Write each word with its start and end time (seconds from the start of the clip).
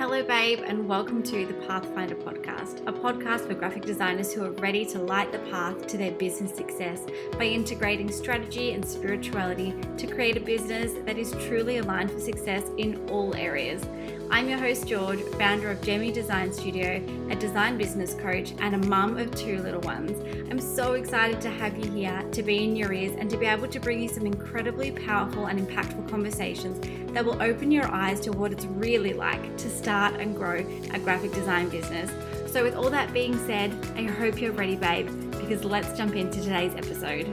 Hello, 0.00 0.22
babe, 0.22 0.60
and 0.64 0.88
welcome 0.88 1.22
to 1.24 1.44
the 1.44 1.52
Pathfinder 1.66 2.14
podcast, 2.14 2.80
a 2.86 2.92
podcast 2.92 3.46
for 3.46 3.52
graphic 3.52 3.84
designers 3.84 4.32
who 4.32 4.42
are 4.42 4.52
ready 4.52 4.86
to 4.86 4.98
light 4.98 5.30
the 5.30 5.40
path 5.50 5.86
to 5.88 5.98
their 5.98 6.12
business 6.12 6.54
success 6.54 7.04
by 7.32 7.44
integrating 7.44 8.10
strategy 8.10 8.72
and 8.72 8.82
spirituality 8.82 9.74
to 9.98 10.06
create 10.06 10.38
a 10.38 10.40
business 10.40 10.94
that 11.04 11.18
is 11.18 11.32
truly 11.46 11.76
aligned 11.76 12.10
for 12.10 12.18
success 12.18 12.64
in 12.78 13.06
all 13.10 13.34
areas. 13.36 13.84
I'm 14.30 14.48
your 14.48 14.58
host, 14.58 14.86
George, 14.86 15.20
founder 15.38 15.70
of 15.70 15.82
Jemmy 15.82 16.10
Design 16.10 16.50
Studio, 16.50 17.04
a 17.28 17.36
design 17.36 17.76
business 17.76 18.14
coach, 18.14 18.54
and 18.58 18.76
a 18.76 18.78
mum 18.78 19.18
of 19.18 19.34
two 19.34 19.58
little 19.58 19.82
ones. 19.82 20.18
I'm 20.50 20.60
so 20.60 20.94
excited 20.94 21.42
to 21.42 21.50
have 21.50 21.76
you 21.76 21.90
here, 21.90 22.24
to 22.32 22.42
be 22.42 22.64
in 22.64 22.74
your 22.74 22.92
ears, 22.94 23.16
and 23.18 23.28
to 23.28 23.36
be 23.36 23.44
able 23.44 23.68
to 23.68 23.78
bring 23.78 24.00
you 24.00 24.08
some 24.08 24.24
incredibly 24.24 24.92
powerful 24.92 25.46
and 25.46 25.60
impactful 25.60 26.08
conversations 26.08 26.78
that 27.12 27.24
will 27.24 27.40
open 27.42 27.70
your 27.70 27.86
eyes 27.86 28.20
to 28.20 28.30
what 28.30 28.52
it's 28.52 28.66
really 28.66 29.12
like 29.12 29.56
to 29.58 29.68
start 29.68 30.14
and 30.14 30.36
grow 30.36 30.58
a 30.92 30.98
graphic 30.98 31.32
design 31.32 31.68
business. 31.68 32.10
So, 32.50 32.62
with 32.62 32.74
all 32.74 32.90
that 32.90 33.12
being 33.12 33.38
said, 33.46 33.72
I 33.96 34.02
hope 34.02 34.40
you're 34.40 34.52
ready, 34.52 34.76
babe, 34.76 35.06
because 35.32 35.64
let's 35.64 35.96
jump 35.96 36.14
into 36.16 36.40
today's 36.40 36.74
episode. 36.74 37.28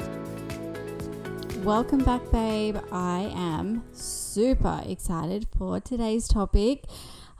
Welcome 1.64 2.04
back, 2.04 2.22
babe. 2.32 2.78
I 2.92 3.32
am 3.36 3.84
super 3.94 4.82
excited 4.86 5.48
for 5.58 5.80
today's 5.80 6.28
topic. 6.28 6.84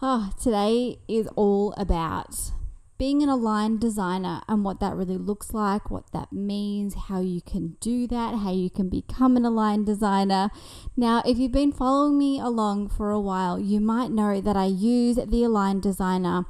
Oh, 0.02 0.32
today 0.42 1.00
is 1.08 1.28
all 1.36 1.74
about 1.78 2.36
being 2.98 3.22
an 3.22 3.30
aligned 3.30 3.80
designer 3.80 4.42
and 4.48 4.64
what 4.64 4.80
that 4.80 4.96
really 4.96 5.18
looks 5.18 5.54
like, 5.54 5.92
what 5.92 6.12
that 6.14 6.34
means, 6.34 6.96
how 6.96 7.22
you 7.22 7.42
can 7.42 7.78
do 7.80 8.08
that, 8.08 8.40
how 8.40 8.52
you 8.52 8.70
can 8.70 8.90
become 8.90 9.38
an 9.38 9.46
aligned 9.46 9.86
designer. 9.86 10.50
Now, 10.96 11.22
if 11.26 11.38
you've 11.38 11.52
been 11.52 11.72
following 11.72 12.18
me 12.18 12.40
along 12.40 12.90
for 12.90 13.12
a 13.12 13.20
while, 13.20 13.60
you 13.60 13.80
might 13.80 14.12
know 14.12 14.42
that 14.42 14.56
I 14.56 14.66
use 14.66 15.18
the 15.18 15.44
aligned 15.44 15.84
designer 15.84 16.46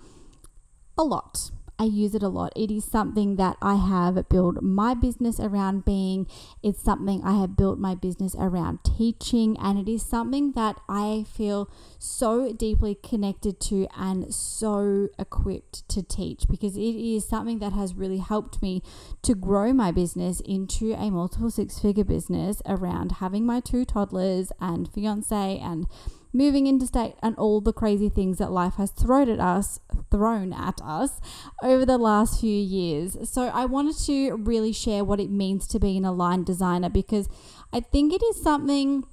a 0.98 1.04
lot. 1.04 1.52
I 1.80 1.84
use 1.84 2.16
it 2.16 2.24
a 2.24 2.28
lot. 2.28 2.54
It 2.56 2.72
is 2.72 2.86
something 2.86 3.36
that 3.36 3.56
I 3.62 3.76
have 3.76 4.28
built 4.30 4.62
my 4.62 4.94
business 4.96 5.40
around 5.40 5.86
being. 5.86 6.28
It's 6.64 6.82
something 6.82 7.22
I 7.24 7.40
have 7.40 7.56
built 7.56 7.78
my 7.78 7.94
business 7.94 8.36
around 8.36 8.80
teaching. 8.84 9.58
And 9.60 9.78
it 9.78 9.92
is 9.92 10.02
something 10.02 10.54
that 10.54 10.80
I 10.90 11.26
feel 11.32 11.70
so 12.00 12.52
deeply 12.52 12.96
connected 12.96 13.60
to 13.62 13.88
and 13.96 14.34
so 14.34 15.10
equipped 15.20 15.88
to 15.90 16.02
teach 16.02 16.46
because 16.50 16.76
it 16.76 16.96
is 16.96 17.28
something 17.28 17.60
that 17.60 17.74
has 17.74 17.94
really 17.94 18.20
helped 18.20 18.62
me 18.62 18.82
to 19.22 19.36
grow 19.36 19.72
my 19.72 19.92
business 19.92 20.40
into 20.42 20.94
a 20.94 21.12
multiple 21.12 21.52
six 21.52 21.78
figure 21.78 22.04
business 22.04 22.62
around 22.66 23.14
having 23.14 23.46
my 23.46 23.60
two 23.60 23.86
toddlers 23.86 24.52
and 24.60 24.92
fiance 24.92 25.60
and 25.60 25.86
moving 26.34 26.68
interstate 26.68 27.16
and 27.22 27.36
all 27.38 27.62
the 27.62 27.74
crazy 27.74 28.10
things 28.10 28.38
that 28.38 28.52
life 28.52 28.76
has 28.76 28.92
thrown 28.92 29.30
at 29.30 29.40
us 29.40 29.80
thrown 30.10 30.54
at 30.54 30.80
us 30.84 31.20
over 31.62 31.86
the 31.86 31.98
last 31.98 32.40
few 32.40 32.56
years. 32.56 33.18
So 33.30 33.48
I 33.54 33.66
wanted 33.66 33.98
to 34.06 34.36
really 34.36 34.72
share 34.72 35.04
what 35.04 35.20
it 35.20 35.30
means 35.30 35.68
to 35.68 35.80
be 35.80 35.98
an 35.98 36.06
aligned 36.06 36.46
designer 36.46 36.90
because 36.90 37.28
I 37.74 37.80
think 37.82 38.14
it 38.14 38.24
is 38.24 38.42
something 38.42 39.04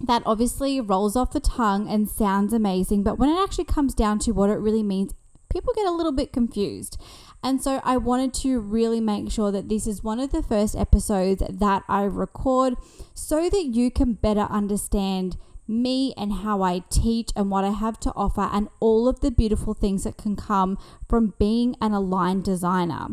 that 0.00 0.22
obviously 0.24 0.80
rolls 0.80 1.16
off 1.16 1.32
the 1.32 1.40
tongue 1.40 1.88
and 1.88 2.08
sounds 2.08 2.52
amazing, 2.52 3.02
but 3.02 3.18
when 3.18 3.28
it 3.28 3.38
actually 3.38 3.64
comes 3.64 3.94
down 3.94 4.18
to 4.20 4.32
what 4.32 4.48
it 4.48 4.54
really 4.54 4.82
means, 4.82 5.12
people 5.50 5.74
get 5.74 5.86
a 5.86 5.90
little 5.90 6.12
bit 6.12 6.32
confused. 6.32 6.98
And 7.42 7.62
so 7.62 7.80
I 7.84 7.96
wanted 7.96 8.32
to 8.34 8.60
really 8.60 9.00
make 9.00 9.30
sure 9.30 9.50
that 9.50 9.68
this 9.68 9.86
is 9.86 10.04
one 10.04 10.20
of 10.20 10.30
the 10.30 10.42
first 10.42 10.76
episodes 10.76 11.42
that 11.48 11.82
I 11.88 12.04
record 12.04 12.74
so 13.14 13.50
that 13.50 13.66
you 13.66 13.90
can 13.90 14.14
better 14.14 14.46
understand 14.50 15.36
me 15.70 16.12
and 16.16 16.32
how 16.32 16.62
I 16.62 16.82
teach 16.90 17.30
and 17.36 17.50
what 17.50 17.64
I 17.64 17.70
have 17.70 17.98
to 18.00 18.12
offer, 18.16 18.48
and 18.52 18.68
all 18.80 19.08
of 19.08 19.20
the 19.20 19.30
beautiful 19.30 19.72
things 19.72 20.04
that 20.04 20.18
can 20.18 20.36
come 20.36 20.78
from 21.08 21.34
being 21.38 21.76
an 21.80 21.92
aligned 21.92 22.44
designer. 22.44 23.08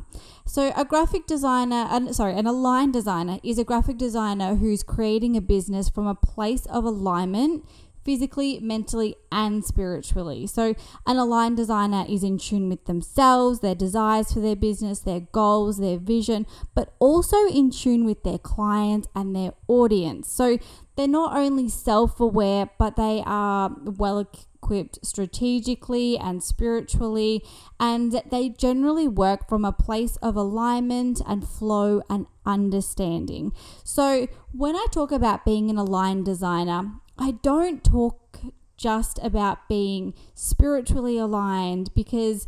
So, 0.46 0.74
a 0.76 0.84
graphic 0.84 1.28
designer, 1.28 1.88
and 1.90 2.16
sorry, 2.16 2.34
an 2.34 2.48
aligned 2.48 2.94
designer 2.94 3.40
is 3.44 3.60
a 3.60 3.64
graphic 3.64 3.98
designer 3.98 4.56
who's 4.56 4.84
creating 4.84 5.38
a 5.38 5.42
business 5.42 5.90
from 5.90 6.08
a 6.08 6.16
place 6.16 6.66
of 6.66 6.84
alignment 6.84 7.64
physically, 8.08 8.58
mentally, 8.62 9.18
and 9.34 9.66
spiritually. 9.66 10.48
So, 10.48 10.76
an 11.06 11.18
aligned 11.18 11.58
designer 11.58 12.06
is 12.08 12.24
in 12.24 12.38
tune 12.38 12.70
with 12.70 12.86
themselves, 12.86 13.60
their 13.60 13.76
desires 13.76 14.32
for 14.32 14.40
their 14.40 14.56
business, 14.56 15.00
their 15.00 15.20
goals, 15.20 15.78
their 15.78 15.98
vision, 15.98 16.48
but 16.74 16.94
also 17.00 17.36
in 17.48 17.70
tune 17.70 18.06
with 18.06 18.24
their 18.24 18.38
clients 18.38 19.10
and 19.14 19.36
their 19.36 19.52
audience. 19.68 20.32
So, 20.32 20.58
they're 20.98 21.08
not 21.08 21.38
only 21.38 21.70
self 21.70 22.20
aware, 22.20 22.70
but 22.78 22.96
they 22.96 23.24
are 23.26 23.74
well 23.86 24.20
equipped 24.20 25.06
strategically 25.06 26.18
and 26.18 26.44
spiritually, 26.44 27.46
and 27.80 28.22
they 28.30 28.50
generally 28.50 29.08
work 29.08 29.48
from 29.48 29.64
a 29.64 29.72
place 29.72 30.18
of 30.18 30.36
alignment 30.36 31.22
and 31.26 31.48
flow 31.48 32.02
and 32.10 32.26
understanding. 32.46 33.54
So, 33.84 34.28
when 34.52 34.76
I 34.76 34.88
talk 34.92 35.12
about 35.12 35.46
being 35.46 35.70
an 35.70 35.78
aligned 35.78 36.26
designer, 36.26 36.92
I 37.18 37.32
don't 37.32 37.84
talk 37.84 38.40
just 38.76 39.20
about 39.24 39.68
being 39.70 40.14
spiritually 40.34 41.18
aligned 41.18 41.94
because 41.94 42.48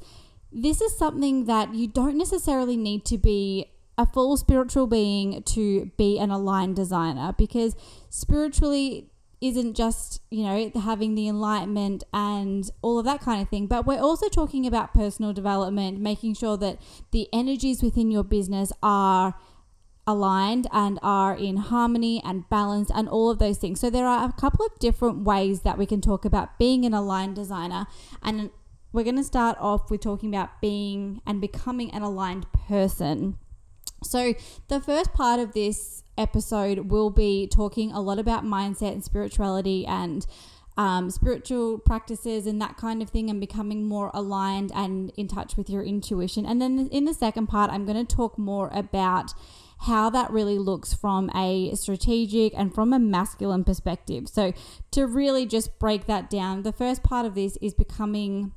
this 0.52 0.82
is 0.82 0.98
something 0.98 1.46
that 1.46 1.76
you 1.76 1.88
don't 1.88 2.18
necessarily 2.18 2.78
need 2.78 3.06
to 3.06 3.18
be 3.18 3.72
a 4.00 4.06
full 4.06 4.38
spiritual 4.38 4.88
being 4.88 5.44
to 5.44 5.92
be 5.98 6.18
an 6.18 6.32
aligned 6.32 6.74
designer 6.78 7.36
because 7.38 7.76
spiritually 8.10 9.12
isn't 9.42 9.74
just, 9.74 10.22
you 10.32 10.44
know, 10.44 10.72
having 10.82 11.16
the 11.16 11.28
enlightenment 11.28 12.06
and 12.14 12.72
all 12.82 12.98
of 12.98 13.04
that 13.04 13.20
kind 13.20 13.42
of 13.42 13.50
thing, 13.50 13.68
but 13.68 13.86
we're 13.86 14.00
also 14.00 14.30
talking 14.30 14.66
about 14.66 14.94
personal 14.94 15.34
development, 15.34 16.00
making 16.00 16.34
sure 16.34 16.56
that 16.56 16.80
the 17.12 17.28
energies 17.34 17.84
within 17.84 18.10
your 18.10 18.24
business 18.24 18.72
are 18.82 19.36
aligned 20.08 20.66
and 20.72 20.98
are 21.04 21.36
in 21.36 21.58
harmony 21.58 22.22
and 22.24 22.50
balance 22.50 22.90
and 22.96 23.10
all 23.10 23.30
of 23.30 23.38
those 23.38 23.58
things. 23.58 23.82
So 23.82 23.90
there 23.90 24.08
are 24.08 24.30
a 24.30 24.32
couple 24.32 24.66
of 24.66 24.80
different 24.80 25.26
ways 25.26 25.62
that 25.62 25.78
we 25.78 25.86
can 25.86 26.00
talk 26.00 26.24
about 26.24 26.58
being 26.58 26.86
an 26.86 26.94
aligned 26.94 27.36
designer 27.36 27.86
and 28.24 28.50
we're 28.94 29.04
going 29.04 29.18
to 29.18 29.24
start 29.26 29.58
off 29.60 29.92
with 29.92 30.00
talking 30.00 30.34
about 30.34 30.62
being 30.62 31.22
and 31.26 31.42
becoming 31.42 31.92
an 31.92 32.02
aligned 32.02 32.52
person. 32.54 33.38
So, 34.04 34.34
the 34.68 34.80
first 34.80 35.14
part 35.14 35.40
of 35.40 35.54
this 35.54 36.04
episode 36.18 36.92
will 36.92 37.10
be 37.10 37.48
talking 37.48 37.92
a 37.92 38.02
lot 38.02 38.20
about 38.20 38.44
mindset 38.44 38.94
and 38.94 39.04
spirituality 39.04 39.86
and 39.86 40.26
um, 40.78 41.10
spiritual 41.10 41.78
practices 41.80 42.48
and 42.48 42.62
that 42.62 42.78
kind 42.78 43.02
of 43.02 43.10
thing, 43.10 43.30
and 43.30 43.40
becoming 43.40 43.86
more 43.86 44.12
aligned 44.14 44.72
and 44.74 45.12
in 45.18 45.28
touch 45.28 45.58
with 45.58 45.70
your 45.70 45.84
intuition. 45.84 46.46
And 46.46 46.62
then 46.62 46.88
in 46.92 47.06
the 47.06 47.14
second 47.14 47.48
part, 47.48 47.72
I'm 47.72 47.86
going 47.86 48.06
to 48.06 48.16
talk 48.16 48.38
more 48.38 48.70
about 48.74 49.34
how 49.84 50.10
that 50.10 50.32
really 50.32 50.58
looks 50.58 50.94
from 50.94 51.30
a 51.36 51.74
strategic 51.76 52.54
and 52.58 52.74
from 52.74 52.92
a 52.94 53.00
masculine 53.00 53.64
perspective. 53.64 54.28
So, 54.30 54.54
to 54.92 55.06
really 55.06 55.46
just 55.46 55.78
break 55.80 56.06
that 56.08 56.30
down, 56.30 56.64
the 56.64 56.74
first 56.74 57.04
part 57.04 57.26
of 57.26 57.36
this 57.36 57.58
is 57.62 57.74
becoming 57.74 58.54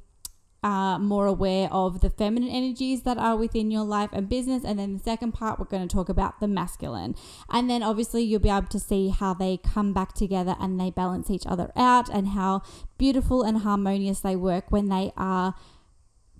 uh, 0.63 0.99
more 0.99 1.27
aware 1.27 1.69
of 1.73 2.01
the 2.01 2.11
feminine 2.11 2.49
energies 2.49 3.03
that 3.03 3.19
are 3.19 3.37
within 3.37 3.71
your 3.71 3.85
life 3.85 4.11
and 4.13 4.29
business. 4.29 4.65
And 4.65 4.79
then 4.79 4.95
the 4.95 5.03
second 5.03 5.33
part, 5.33 5.59
we're 5.59 5.67
going 5.67 5.87
to 5.87 5.93
talk 5.93 6.09
about 6.09 6.41
the 6.41 6.49
masculine. 6.49 7.17
And 7.51 7.69
then 7.69 7.83
obviously, 7.83 8.23
you'll 8.23 8.41
be 8.41 8.49
able 8.49 8.69
to 8.69 8.81
see 8.81 9.09
how 9.09 9.35
they 9.35 9.57
come 9.57 9.93
back 9.93 10.13
together 10.13 10.57
and 10.61 10.79
they 10.79 10.91
balance 10.91 11.31
each 11.31 11.47
other 11.47 11.73
out 11.75 12.09
and 12.09 12.29
how 12.29 12.63
beautiful 12.99 13.43
and 13.43 13.59
harmonious 13.59 14.21
they 14.21 14.37
work 14.37 14.71
when 14.71 14.89
they 14.89 15.13
are 15.17 15.55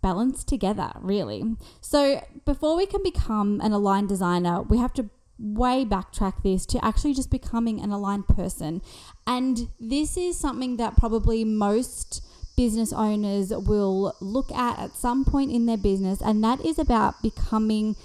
balanced 0.03 0.49
together, 0.49 0.93
really. 1.01 1.57
So, 1.81 2.25
before 2.45 2.77
we 2.77 2.87
can 2.87 3.03
become 3.03 3.61
an 3.61 3.73
aligned 3.73 4.09
designer, 4.09 4.63
we 4.63 4.79
have 4.79 4.93
to 4.95 5.11
way 5.39 5.85
backtrack 5.85 6.43
this 6.45 6.65
to 6.67 6.85
actually 6.85 7.15
just 7.15 7.31
becoming 7.31 7.81
an 7.81 7.91
aligned 7.91 8.29
person. 8.29 8.83
And 9.27 9.69
this 9.81 10.17
is 10.17 10.39
something 10.39 10.77
that 10.77 10.97
probably 10.97 11.45
most 11.45 12.25
business 12.57 12.93
owners 12.93 13.51
will 13.51 14.15
look 14.21 14.53
at 14.53 14.79
at 14.79 14.97
some 14.97 15.25
point 15.25 15.51
in 15.51 15.67
their 15.67 15.77
business, 15.77 16.21
and 16.21 16.43
that 16.45 16.65
is 16.65 16.79
about 16.79 17.23
becoming 17.23 17.97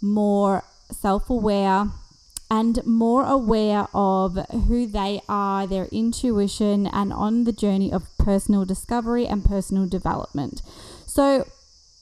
more 0.00 0.64
self 0.90 1.28
aware 1.30 1.88
and 2.50 2.84
more 2.86 3.24
aware 3.24 3.88
of 3.92 4.38
who 4.50 4.86
they 4.86 5.20
are, 5.28 5.66
their 5.66 5.86
intuition, 5.86 6.86
and 6.86 7.12
on 7.12 7.44
the 7.44 7.52
journey 7.52 7.92
of 7.92 8.04
personal 8.18 8.64
discovery 8.64 9.26
and 9.26 9.44
personal 9.44 9.86
development. 9.86 10.62
So, 11.06 11.46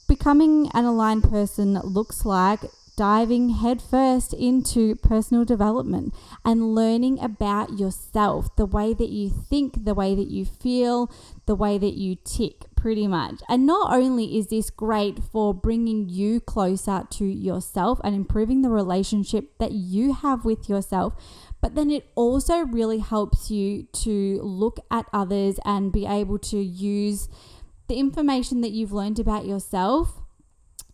becoming 0.07 0.71
an 0.75 0.85
aligned 0.85 1.25
person 1.25 1.75
looks 1.83 2.27
like 2.27 2.61
diving 2.97 3.51
headfirst 3.51 4.33
into 4.33 4.95
personal 4.97 5.45
development 5.45 6.15
and 6.45 6.75
learning 6.75 7.19
about 7.21 7.79
yourself, 7.79 8.55
the 8.57 8.67
way 8.67 8.95
that 8.95 9.09
you 9.09 9.29
think, 9.29 9.85
the 9.85 9.95
way 9.95 10.15
that 10.15 10.29
you 10.29 10.45
feel, 10.45 11.11
the 11.47 11.55
way 11.55 11.79
that 11.79 11.95
you 11.95 12.17
tick, 12.25 12.67
pretty 12.77 13.07
much. 13.07 13.41
And 13.49 13.67
not 13.67 13.93
only 13.93 14.37
is 14.37 14.49
this 14.49 14.71
great 14.71 15.23
for 15.23 15.55
bringing 15.55 16.09
you 16.09 16.41
closer 16.41 17.07
to 17.11 17.25
yourself 17.25 18.01
and 18.05 18.15
improving 18.15 18.63
the 18.63 18.71
relationship 18.71 19.59
that 19.59 19.73
you 19.73 20.13
have 20.13 20.45
with 20.45 20.69
yourself, 20.69 21.15
but 21.61 21.75
then 21.75 21.91
it 21.91 22.07
also 22.15 22.59
really 22.59 22.99
helps 22.99 23.51
you 23.51 23.85
to 23.93 24.39
look 24.43 24.79
at 24.91 25.07
others 25.13 25.59
and 25.65 25.93
be 25.93 26.07
able 26.07 26.39
to 26.39 26.59
use 26.59 27.29
the 27.89 27.97
information 27.97 28.61
that 28.61 28.71
you've 28.71 28.93
learned 28.93 29.19
about 29.19 29.47
yourself 29.47 30.24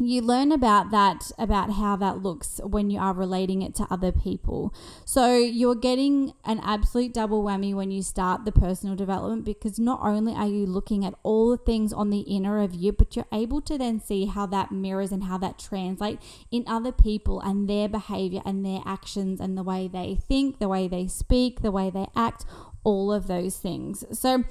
you 0.06 0.23
learn 0.23 0.50
about 0.50 0.91
that 0.91 1.31
about 1.38 1.73
how 1.73 1.97
that 1.97 2.23
looks 2.23 2.61
when 2.64 2.91
you 2.91 2.99
are 2.99 3.12
relating 3.12 3.62
it 3.62 3.75
to 3.76 3.87
other 3.91 4.12
people. 4.12 4.75
So 5.05 5.37
you're 5.37 5.75
getting 5.75 6.32
an 6.44 6.61
absolute 6.61 7.12
double 7.12 7.43
whammy 7.43 7.75
when 7.75 7.91
you 7.91 8.02
start 8.02 8.44
the 8.44 8.52
personal 8.52 8.97
development 8.97 9.44
because 9.44 9.79
not 9.79 10.00
only 10.02 10.35
are 10.35 10.47
you 10.47 10.67
looking 10.67 11.05
at 11.05 11.14
all 11.23 11.50
the 11.50 11.58
things 11.58 11.93
on 11.93 12.11
the 12.11 12.20
inner 12.20 12.61
of 12.62 12.75
you 12.75 12.93
but 12.93 13.14
you're 13.14 13.26
able 13.32 13.61
to 13.62 13.76
then 13.76 14.00
see 14.00 14.26
how 14.26 14.47
that 14.47 14.73
mirrors 14.73 15.12
and 15.12 15.25
how 15.25 15.38
that 15.38 15.58
translates 15.58 16.25
in 16.50 16.64
other 16.67 16.93
people 16.93 17.41
and 17.41 17.69
their 17.69 17.88
behavior 17.88 18.41
and 18.44 18.64
their 18.64 18.81
actions 18.87 19.41
and 19.41 19.56
the 19.56 19.62
way 19.62 19.87
they 19.87 20.17
think 20.29 20.58
the 20.58 20.69
way 20.69 20.88
they 20.88 21.06
speak 21.06 21.61
the 21.61 21.70
way 21.70 21.91
they 21.91 22.06
act 22.17 22.44
all 22.85 23.12
of 23.12 23.26
those 23.26 23.58
things. 23.58 24.05
So 24.19 24.44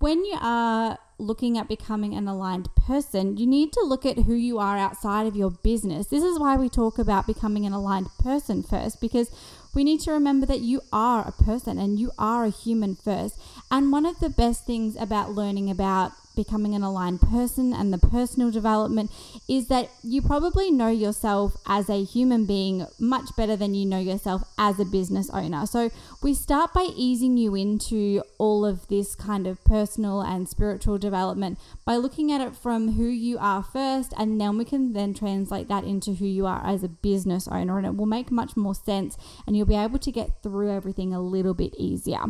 when 0.00 0.24
you 0.24 0.36
are 0.40 0.98
looking 1.18 1.58
at 1.58 1.68
becoming 1.68 2.14
an 2.14 2.26
aligned 2.26 2.74
person, 2.74 3.36
you 3.36 3.46
need 3.46 3.72
to 3.74 3.82
look 3.84 4.06
at 4.06 4.20
who 4.20 4.34
you 4.34 4.58
are 4.58 4.78
outside 4.78 5.26
of 5.26 5.36
your 5.36 5.50
business. 5.50 6.06
This 6.06 6.24
is 6.24 6.38
why 6.38 6.56
we 6.56 6.70
talk 6.70 6.98
about 6.98 7.26
becoming 7.26 7.66
an 7.66 7.74
aligned 7.74 8.08
person 8.18 8.62
first, 8.62 9.00
because 9.00 9.30
we 9.74 9.84
need 9.84 10.00
to 10.00 10.10
remember 10.12 10.46
that 10.46 10.60
you 10.60 10.80
are 10.90 11.28
a 11.28 11.44
person 11.44 11.78
and 11.78 12.00
you 12.00 12.10
are 12.18 12.46
a 12.46 12.50
human 12.50 12.96
first. 12.96 13.38
And 13.70 13.92
one 13.92 14.06
of 14.06 14.18
the 14.18 14.30
best 14.30 14.64
things 14.66 14.96
about 14.96 15.32
learning 15.32 15.70
about 15.70 16.12
becoming 16.36 16.74
an 16.74 16.82
aligned 16.82 17.20
person 17.20 17.72
and 17.72 17.92
the 17.92 17.98
personal 17.98 18.50
development 18.50 19.10
is 19.48 19.68
that 19.68 19.90
you 20.02 20.22
probably 20.22 20.70
know 20.70 20.88
yourself 20.88 21.56
as 21.66 21.88
a 21.88 22.04
human 22.04 22.46
being 22.46 22.86
much 22.98 23.34
better 23.36 23.56
than 23.56 23.74
you 23.74 23.84
know 23.84 23.98
yourself 23.98 24.42
as 24.58 24.78
a 24.78 24.84
business 24.84 25.30
owner. 25.30 25.66
So 25.66 25.90
we 26.22 26.34
start 26.34 26.72
by 26.72 26.88
easing 26.94 27.36
you 27.36 27.54
into 27.54 28.22
all 28.38 28.64
of 28.64 28.86
this 28.88 29.14
kind 29.14 29.46
of 29.46 29.62
personal 29.64 30.20
and 30.20 30.48
spiritual 30.48 30.98
development 30.98 31.58
by 31.84 31.96
looking 31.96 32.32
at 32.32 32.40
it 32.40 32.54
from 32.54 32.92
who 32.92 33.06
you 33.06 33.38
are 33.38 33.62
first 33.62 34.14
and 34.16 34.40
then 34.40 34.58
we 34.58 34.64
can 34.64 34.92
then 34.92 35.14
translate 35.14 35.68
that 35.68 35.84
into 35.84 36.14
who 36.14 36.26
you 36.26 36.46
are 36.46 36.64
as 36.64 36.82
a 36.82 36.88
business 36.88 37.48
owner 37.48 37.78
and 37.78 37.86
it 37.86 37.96
will 37.96 38.06
make 38.06 38.30
much 38.30 38.56
more 38.56 38.74
sense 38.74 39.16
and 39.46 39.56
you'll 39.56 39.66
be 39.66 39.76
able 39.76 39.98
to 39.98 40.12
get 40.12 40.42
through 40.42 40.70
everything 40.70 41.12
a 41.12 41.20
little 41.20 41.54
bit 41.54 41.74
easier. 41.76 42.20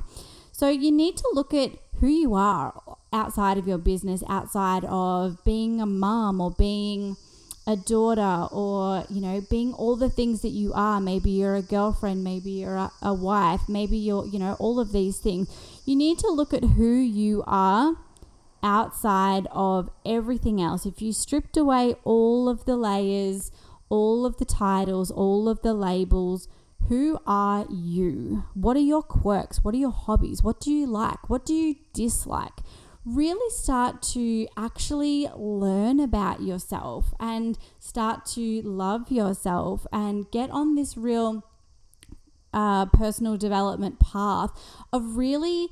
So 0.61 0.69
you 0.69 0.93
need 0.93 1.17
to 1.17 1.31
look 1.33 1.55
at 1.55 1.71
who 2.01 2.07
you 2.07 2.35
are 2.35 2.99
outside 3.15 3.57
of 3.57 3.67
your 3.67 3.79
business, 3.79 4.23
outside 4.29 4.85
of 4.85 5.43
being 5.43 5.81
a 5.81 5.87
mom 5.87 6.39
or 6.39 6.51
being 6.51 7.17
a 7.67 7.77
daughter 7.77 8.47
or 8.53 9.07
you 9.09 9.23
know 9.23 9.41
being 9.49 9.73
all 9.73 9.97
the 9.97 10.11
things 10.11 10.43
that 10.43 10.51
you 10.51 10.75
are. 10.75 11.01
Maybe 11.01 11.31
you're 11.31 11.57
a 11.57 11.63
girlfriend 11.63 12.23
maybe 12.23 12.51
you're 12.51 12.77
a, 12.77 12.93
a, 13.01 13.15
wife 13.15 13.63
maybe 13.71 13.97
you're 13.97 14.27
you 14.27 14.39
know 14.39 14.55
all 14.61 14.79
of 14.79 14.93
these 14.93 15.17
things. 15.17 15.49
You 15.87 15.97
need 15.97 16.19
to 16.19 16.29
look 16.29 16.53
at 16.53 16.63
who 16.63 16.93
you 16.93 17.43
are 17.47 17.97
outside 18.63 19.47
of 19.53 19.89
everything 20.05 20.61
else. 20.61 20.85
If 20.85 21.01
you 21.01 21.15
stripped 21.15 21.57
away 21.57 21.95
all 22.05 22.51
of 22.51 22.67
the 22.67 22.77
layers 22.77 23.51
all 23.89 24.27
of 24.27 24.37
the 24.37 24.45
titles 24.45 25.11
all 25.11 25.49
of 25.49 25.63
the 25.63 25.73
labels 25.73 26.49
who 26.89 27.19
are 27.27 27.67
you? 27.71 28.45
What 28.55 28.77
are 28.77 28.81
your 28.81 29.03
quirks? 29.03 29.63
What 29.63 29.75
are 29.75 29.79
your 29.79 29.93
hobbies? 29.93 30.43
What 30.43 30.61
do 30.61 30.73
you 30.73 30.87
like? 30.87 31.31
What 31.31 31.47
do 31.47 31.55
you 31.55 31.77
dislike? 31.93 32.61
Really 33.05 33.51
start 33.51 34.03
to 34.15 34.47
actually 34.57 35.29
learn 35.37 36.01
about 36.01 36.43
yourself 36.43 37.15
and 37.19 37.59
start 37.79 38.27
to 38.35 38.61
love 38.63 39.11
yourself 39.11 39.87
and 39.93 40.31
get 40.31 40.51
on 40.51 40.75
this 40.75 40.97
real 40.97 41.45
uh, 42.53 42.87
personal 42.87 43.37
development 43.37 44.01
path 44.01 44.51
of 44.93 45.17
really 45.17 45.69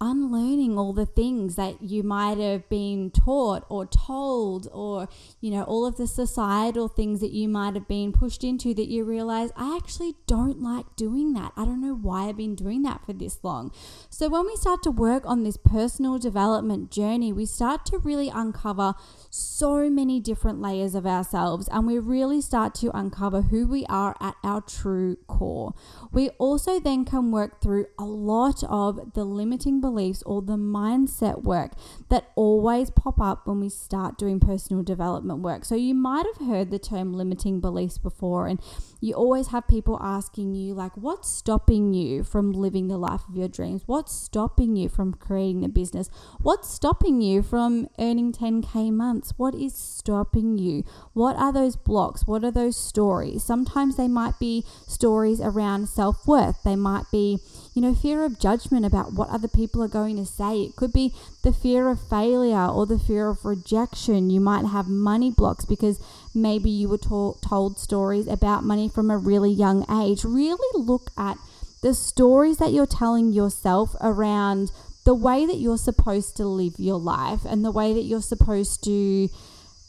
unlearning 0.00 0.78
all 0.78 0.92
the 0.92 1.06
things 1.06 1.56
that 1.56 1.82
you 1.82 2.02
might 2.02 2.38
have 2.38 2.68
been 2.68 3.10
taught 3.10 3.64
or 3.68 3.86
told 3.86 4.68
or 4.72 5.08
you 5.40 5.50
know 5.50 5.62
all 5.62 5.86
of 5.86 5.96
the 5.96 6.06
societal 6.06 6.88
things 6.88 7.20
that 7.20 7.32
you 7.32 7.48
might 7.48 7.74
have 7.74 7.88
been 7.88 8.12
pushed 8.12 8.44
into 8.44 8.74
that 8.74 8.88
you 8.88 9.04
realize 9.04 9.50
I 9.56 9.76
actually 9.76 10.14
don't 10.26 10.62
like 10.62 10.96
doing 10.96 11.32
that. 11.34 11.52
I 11.56 11.64
don't 11.64 11.80
know 11.80 11.94
why 11.94 12.28
I've 12.28 12.36
been 12.36 12.54
doing 12.54 12.82
that 12.82 13.04
for 13.04 13.12
this 13.12 13.38
long. 13.42 13.72
So 14.10 14.28
when 14.28 14.46
we 14.46 14.56
start 14.56 14.82
to 14.84 14.90
work 14.90 15.24
on 15.26 15.44
this 15.44 15.56
personal 15.56 16.18
development 16.18 16.90
journey, 16.90 17.32
we 17.32 17.46
start 17.46 17.86
to 17.86 17.98
really 17.98 18.28
uncover 18.28 18.94
so 19.30 19.88
many 19.88 20.20
different 20.20 20.60
layers 20.60 20.94
of 20.94 21.06
ourselves 21.06 21.68
and 21.68 21.86
we 21.86 21.98
really 21.98 22.40
start 22.40 22.74
to 22.76 22.96
uncover 22.96 23.42
who 23.42 23.66
we 23.66 23.86
are 23.86 24.14
at 24.20 24.34
our 24.42 24.60
true 24.60 25.16
core. 25.26 25.74
We 26.12 26.30
also 26.30 26.78
then 26.80 27.04
can 27.04 27.30
work 27.30 27.60
through 27.60 27.86
a 27.98 28.04
lot 28.04 28.62
of 28.64 29.14
the 29.14 29.24
limiting 29.24 29.80
beliefs 29.86 30.20
or 30.26 30.42
the 30.42 30.56
mindset 30.56 31.44
work 31.44 31.72
that 32.08 32.32
always 32.34 32.90
pop 32.90 33.20
up 33.20 33.46
when 33.46 33.60
we 33.60 33.68
start 33.68 34.18
doing 34.18 34.40
personal 34.40 34.82
development 34.82 35.40
work. 35.42 35.64
So 35.64 35.76
you 35.76 35.94
might 35.94 36.26
have 36.26 36.48
heard 36.48 36.72
the 36.72 36.80
term 36.80 37.12
limiting 37.12 37.60
beliefs 37.60 37.98
before 37.98 38.48
and 38.48 38.60
you 39.00 39.14
always 39.14 39.48
have 39.48 39.68
people 39.68 39.96
asking 40.02 40.54
you 40.56 40.74
like 40.74 40.96
what's 40.96 41.28
stopping 41.30 41.94
you 41.94 42.24
from 42.24 42.50
living 42.50 42.88
the 42.88 42.98
life 42.98 43.22
of 43.28 43.36
your 43.36 43.46
dreams? 43.46 43.82
What's 43.86 44.12
stopping 44.12 44.74
you 44.74 44.88
from 44.88 45.14
creating 45.14 45.60
the 45.60 45.68
business? 45.68 46.10
What's 46.40 46.68
stopping 46.68 47.20
you 47.20 47.42
from 47.42 47.88
earning 47.96 48.32
10k 48.32 48.92
months? 48.92 49.34
What 49.36 49.54
is 49.54 49.74
stopping 49.74 50.58
you? 50.58 50.82
What 51.12 51.36
are 51.36 51.52
those 51.52 51.76
blocks? 51.76 52.26
What 52.26 52.42
are 52.42 52.50
those 52.50 52.76
stories? 52.76 53.44
Sometimes 53.44 53.96
they 53.96 54.08
might 54.08 54.40
be 54.40 54.64
stories 54.88 55.40
around 55.40 55.88
self-worth. 55.88 56.64
They 56.64 56.74
might 56.76 57.04
be 57.12 57.38
you 57.76 57.82
know, 57.82 57.94
fear 57.94 58.24
of 58.24 58.38
judgment 58.38 58.86
about 58.86 59.12
what 59.12 59.28
other 59.28 59.48
people 59.48 59.82
are 59.82 59.88
going 59.88 60.16
to 60.16 60.24
say. 60.24 60.62
It 60.62 60.76
could 60.76 60.94
be 60.94 61.12
the 61.42 61.52
fear 61.52 61.90
of 61.90 62.00
failure 62.00 62.66
or 62.66 62.86
the 62.86 62.98
fear 62.98 63.28
of 63.28 63.44
rejection. 63.44 64.30
You 64.30 64.40
might 64.40 64.64
have 64.64 64.88
money 64.88 65.30
blocks 65.30 65.66
because 65.66 66.00
maybe 66.34 66.70
you 66.70 66.88
were 66.88 66.96
to- 66.96 67.36
told 67.42 67.78
stories 67.78 68.28
about 68.28 68.64
money 68.64 68.88
from 68.88 69.10
a 69.10 69.18
really 69.18 69.52
young 69.52 69.84
age. 69.90 70.24
Really 70.24 70.56
look 70.72 71.10
at 71.18 71.36
the 71.82 71.92
stories 71.92 72.56
that 72.56 72.72
you're 72.72 72.86
telling 72.86 73.34
yourself 73.34 73.94
around 74.00 74.72
the 75.04 75.14
way 75.14 75.44
that 75.44 75.58
you're 75.58 75.76
supposed 75.76 76.34
to 76.38 76.46
live 76.46 76.76
your 76.78 76.98
life 76.98 77.44
and 77.44 77.62
the 77.62 77.70
way 77.70 77.92
that 77.92 78.04
you're 78.04 78.22
supposed 78.22 78.84
to 78.84 79.28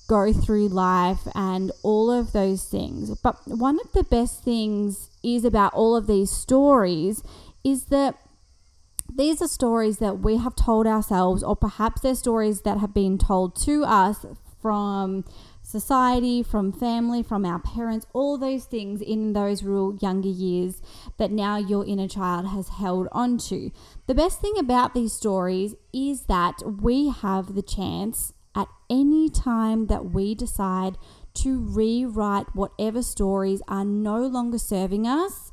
go 0.08 0.32
through 0.32 0.70
life 0.70 1.28
and 1.36 1.72
all 1.84 2.12
of 2.12 2.32
those 2.32 2.64
things. 2.64 3.18
But 3.22 3.36
one 3.48 3.80
of 3.80 3.92
the 3.94 4.04
best 4.04 4.44
things 4.44 5.10
is 5.24 5.46
about 5.46 5.74
all 5.74 5.96
of 5.96 6.08
these 6.08 6.32
stories 6.32 7.24
is 7.68 7.86
that 7.86 8.16
these 9.14 9.42
are 9.42 9.48
stories 9.48 9.98
that 9.98 10.20
we 10.20 10.38
have 10.38 10.56
told 10.56 10.88
ourselves, 10.88 11.44
or 11.44 11.56
perhaps 11.56 12.02
they're 12.02 12.16
stories 12.16 12.62
that 12.62 12.78
have 12.78 12.94
been 12.94 13.18
told 13.18 13.56
to 13.64 13.84
us 13.84 14.26
from 14.62 15.26
society, 15.62 16.42
from 16.42 16.72
family, 16.72 17.22
from 17.22 17.46
our 17.46 17.60
parents, 17.60 18.06
all 18.14 18.38
those 18.38 18.64
things 18.64 19.02
in 19.02 19.34
those 19.34 19.64
real 19.64 19.98
younger 20.02 20.30
years 20.30 20.82
that 21.18 21.30
now 21.30 21.58
your 21.58 21.86
inner 21.86 22.08
child 22.08 22.48
has 22.48 22.70
held 22.70 23.10
on 23.12 23.38
to. 23.38 23.70
The 24.08 24.16
best 24.16 24.40
thing 24.40 24.58
about 24.58 24.94
these 24.94 25.12
stories 25.12 25.76
is 25.94 26.24
that 26.24 26.64
we 26.82 27.10
have 27.10 27.54
the 27.54 27.62
chance 27.62 28.32
at 28.56 28.70
any 28.90 29.30
time 29.30 29.88
that 29.88 30.12
we 30.12 30.36
decide 30.36 30.98
to 31.34 31.60
rewrite 31.60 32.56
whatever 32.56 33.04
stories 33.04 33.62
are 33.68 33.86
no 33.86 34.26
longer 34.26 34.58
serving 34.58 35.06
us 35.06 35.52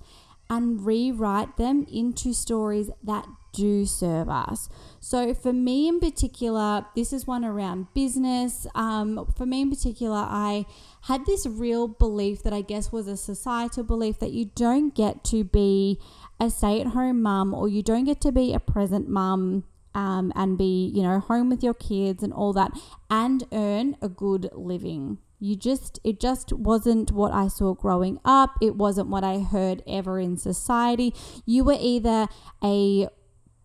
and 0.50 0.84
rewrite 0.84 1.56
them 1.56 1.86
into 1.90 2.32
stories 2.32 2.90
that 3.02 3.26
do 3.52 3.86
serve 3.86 4.28
us. 4.28 4.68
So, 5.00 5.32
for 5.32 5.52
me 5.52 5.88
in 5.88 6.00
particular, 6.00 6.86
this 6.94 7.12
is 7.12 7.26
one 7.26 7.44
around 7.44 7.86
business. 7.94 8.66
Um, 8.74 9.32
for 9.36 9.46
me 9.46 9.62
in 9.62 9.70
particular, 9.70 10.16
I 10.16 10.66
had 11.02 11.24
this 11.24 11.46
real 11.46 11.88
belief 11.88 12.42
that 12.42 12.52
I 12.52 12.60
guess 12.60 12.92
was 12.92 13.06
a 13.06 13.16
societal 13.16 13.84
belief 13.84 14.18
that 14.18 14.32
you 14.32 14.50
don't 14.54 14.94
get 14.94 15.24
to 15.24 15.44
be 15.44 15.98
a 16.40 16.50
stay 16.50 16.80
at 16.80 16.88
home 16.88 17.22
mum 17.22 17.54
or 17.54 17.68
you 17.68 17.82
don't 17.82 18.04
get 18.04 18.20
to 18.22 18.32
be 18.32 18.52
a 18.52 18.60
present 18.60 19.08
mum 19.08 19.64
um, 19.94 20.32
and 20.34 20.58
be, 20.58 20.90
you 20.92 21.02
know, 21.02 21.20
home 21.20 21.48
with 21.48 21.62
your 21.62 21.74
kids 21.74 22.22
and 22.22 22.32
all 22.32 22.52
that 22.52 22.72
and 23.08 23.44
earn 23.52 23.96
a 24.02 24.08
good 24.08 24.50
living 24.52 25.18
you 25.44 25.56
just 25.56 26.00
it 26.04 26.18
just 26.18 26.54
wasn't 26.54 27.12
what 27.12 27.32
I 27.32 27.48
saw 27.48 27.74
growing 27.74 28.18
up. 28.24 28.56
It 28.62 28.76
wasn't 28.76 29.08
what 29.08 29.24
I 29.24 29.40
heard 29.40 29.82
ever 29.86 30.18
in 30.18 30.38
society. 30.38 31.12
You 31.44 31.64
were 31.64 31.76
either 31.78 32.28
a 32.62 33.08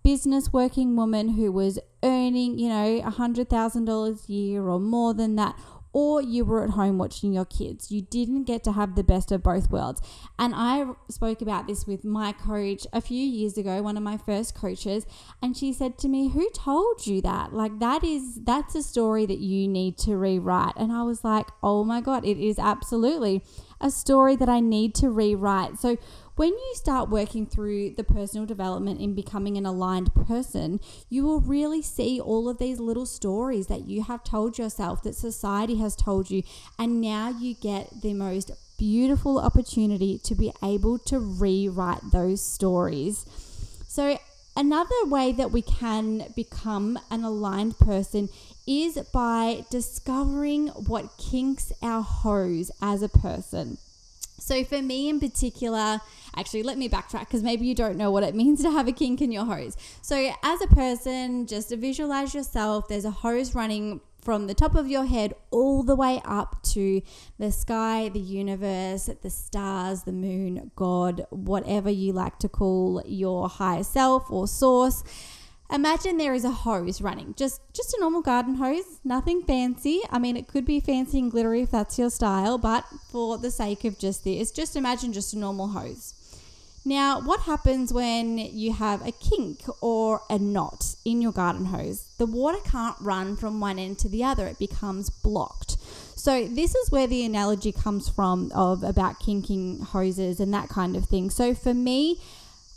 business 0.03 0.51
working 0.51 0.98
woman 0.98 1.29
who 1.29 1.53
was 1.53 1.79
earning, 2.03 2.59
you 2.59 2.67
know, 2.67 2.98
a 2.98 3.09
hundred 3.09 3.50
thousand 3.50 3.86
dollars 3.86 4.25
a 4.27 4.33
year 4.33 4.67
or 4.67 4.77
more 4.77 5.13
than 5.13 5.38
that, 5.38 5.57
or 5.91 6.22
you 6.22 6.46
were 6.46 6.63
at 6.63 6.72
home 6.72 6.98
watching 6.98 7.34
your 7.34 7.46
kids. 7.46 7.91
You 7.91 8.01
didn't 8.01 8.43
get 8.43 8.63
to 8.65 8.74
have 8.74 8.96
the 8.96 9.03
best 9.03 9.31
of 9.31 9.43
both 9.43 9.72
worlds. 9.72 10.01
And 10.38 10.53
I 10.55 10.86
spoke 11.10 11.41
about 11.41 11.67
this 11.67 11.88
with 11.88 12.03
my 12.03 12.31
coach 12.31 12.86
a 12.93 13.01
few 13.01 13.25
years 13.25 13.58
ago, 13.58 13.81
one 13.81 13.98
of 13.98 14.03
my 14.03 14.17
first 14.17 14.53
coaches, 14.55 15.05
and 15.41 15.58
she 15.58 15.74
said 15.74 15.98
to 16.00 16.08
me, 16.08 16.29
"Who 16.29 16.50
told 16.53 17.08
you 17.08 17.22
that? 17.22 17.53
Like 17.53 17.79
that 17.79 18.03
is 18.03 18.39
that's 18.43 18.75
a 18.75 18.84
story 18.84 19.25
that 19.25 19.39
you 19.39 19.67
need 19.67 19.98
to 20.00 20.15
rewrite." 20.15 20.74
And 20.77 20.91
I 20.91 21.03
was 21.03 21.24
like, 21.24 21.48
"Oh 21.63 21.84
my 21.84 22.01
god, 22.01 22.25
it 22.25 22.38
is 22.38 22.60
absolutely 22.60 23.43
a 23.81 23.89
story 23.89 24.36
that 24.36 24.50
I 24.50 24.60
need 24.60 24.93
to 24.96 25.10
rewrite." 25.10 25.79
So 25.79 25.98
when 26.39 26.53
you 26.53 26.72
start 26.74 27.10
working 27.10 27.46
through 27.46 27.89
the 27.89 28.03
personal 28.05 28.46
development 28.46 29.01
in 29.01 29.13
becoming 29.13 29.58
an 29.58 29.65
aligned 29.65 30.10
person, 30.15 30.79
you 31.10 31.25
will 31.25 31.41
really 31.41 31.81
see 31.81 32.17
all 32.17 32.48
of 32.48 32.60
these 32.60 32.79
little 32.79 33.05
stories 33.05 33.67
that 33.67 33.89
you 33.89 34.03
have 34.03 34.24
told 34.24 34.58
yourself, 34.58 35.03
that 35.03 35.13
society 35.13 35.75
has 35.75 35.98
told 35.98 36.31
you, 36.31 36.41
and 36.77 37.01
now 37.01 37.27
you 37.27 37.55
get 37.55 37.89
the 38.01 38.13
most 38.13 38.51
beautiful 38.77 39.38
opportunity 39.38 40.17
to 40.17 40.34
be 40.34 40.53
able 40.63 40.98
to 40.98 41.19
rewrite 41.19 42.10
those 42.13 42.41
stories. 42.41 43.25
So, 43.89 44.17
another 44.55 45.05
way 45.08 45.34
that 45.34 45.51
we 45.51 45.62
can 45.62 46.31
become 46.38 46.98
an 47.12 47.25
aligned 47.25 47.77
person 47.79 48.29
is 48.65 48.98
by 49.12 49.65
discovering 49.69 50.69
what 50.69 51.17
kinks 51.17 51.74
our 51.81 52.01
hose 52.01 52.72
as 52.81 53.01
a 53.01 53.10
person. 53.10 53.77
So, 54.39 54.63
for 54.63 54.81
me 54.81 55.10
in 55.10 55.19
particular, 55.19 56.00
actually, 56.36 56.63
let 56.63 56.77
me 56.77 56.89
backtrack 56.89 57.21
because 57.21 57.43
maybe 57.43 57.65
you 57.65 57.75
don't 57.75 57.98
know 57.98 58.12
what 58.12 58.24
it 58.24 58.36
means 58.41 58.62
to 58.63 58.71
have 58.71 58.88
a 58.88 58.91
kink 58.91 59.21
in 59.21 59.31
your 59.31 59.45
hose. 59.45 59.75
So, 60.01 60.31
as 60.43 60.62
a 60.62 60.67
person, 60.67 61.48
just 61.48 61.69
to 61.69 61.77
visualize 61.77 62.33
yourself, 62.33 62.88
there's 62.88 63.05
a 63.05 63.12
hose 63.12 63.55
running 63.55 64.01
from 64.21 64.48
the 64.48 64.53
top 64.53 64.75
of 64.75 64.88
your 64.88 65.05
head 65.05 65.33
all 65.50 65.83
the 65.83 65.95
way 65.95 66.21
up 66.25 66.62
to 66.63 67.01
the 67.38 67.51
sky, 67.51 68.09
the 68.09 68.19
universe, 68.19 69.09
the 69.21 69.29
stars, 69.29 70.03
the 70.03 70.12
moon, 70.12 70.71
God, 70.75 71.25
whatever 71.29 71.89
you 71.89 72.13
like 72.13 72.38
to 72.39 72.50
call 72.50 73.01
your 73.05 73.50
higher 73.50 73.83
self 73.83 74.29
or 74.29 74.48
source. 74.48 75.03
Imagine 75.71 76.17
there 76.17 76.33
is 76.33 76.45
a 76.45 76.51
hose 76.51 77.00
running, 77.00 77.36
just 77.36 77.62
just 77.74 77.93
a 77.93 77.98
normal 78.00 78.21
garden 78.21 78.55
hose, 78.55 79.00
nothing 79.03 79.43
fancy. 79.43 80.01
I 80.09 80.17
mean, 80.17 80.36
it 80.36 80.48
could 80.48 80.65
be 80.65 80.79
fancy 80.79 81.19
and 81.19 81.29
glittery 81.29 81.62
if 81.62 81.71
that's 81.71 82.00
your 82.00 82.09
style, 82.09 82.57
but 82.57 82.86
for 83.12 83.38
the 83.38 83.51
sake 83.51 83.86
of 83.86 84.00
just 84.00 84.24
this, 84.24 84.51
just 84.51 84.75
imagine 84.75 85.13
just 85.13 85.33
a 85.36 85.38
normal 85.38 85.67
hose. 85.67 86.15
Now, 86.86 87.19
what 87.19 87.41
happens 87.41 87.91
when 87.93 88.38
you 88.38 88.74
have 88.74 89.05
a 89.05 89.12
kink 89.12 89.63
or 89.81 90.21
a 90.29 90.39
knot 90.39 90.95
in 91.03 91.21
your 91.21 91.31
garden 91.31 91.65
hose? 91.65 92.07
The 92.17 92.25
water 92.25 92.59
can't 92.63 92.95
run 93.01 93.36
from 93.36 93.59
one 93.59 93.77
end 93.77 94.00
to 94.00 94.09
the 94.09 94.24
other, 94.24 94.48
it 94.48 94.59
becomes 94.59 95.09
blocked. 95.09 95.77
So, 96.15 96.48
this 96.48 96.75
is 96.75 96.91
where 96.91 97.07
the 97.07 97.25
analogy 97.25 97.71
comes 97.71 98.09
from 98.09 98.51
of 98.53 98.83
about 98.83 99.19
kinking 99.19 99.81
hoses 99.81 100.39
and 100.39 100.53
that 100.53 100.69
kind 100.69 100.95
of 100.95 101.05
thing. 101.05 101.29
So, 101.29 101.53
for 101.53 101.74
me, 101.74 102.21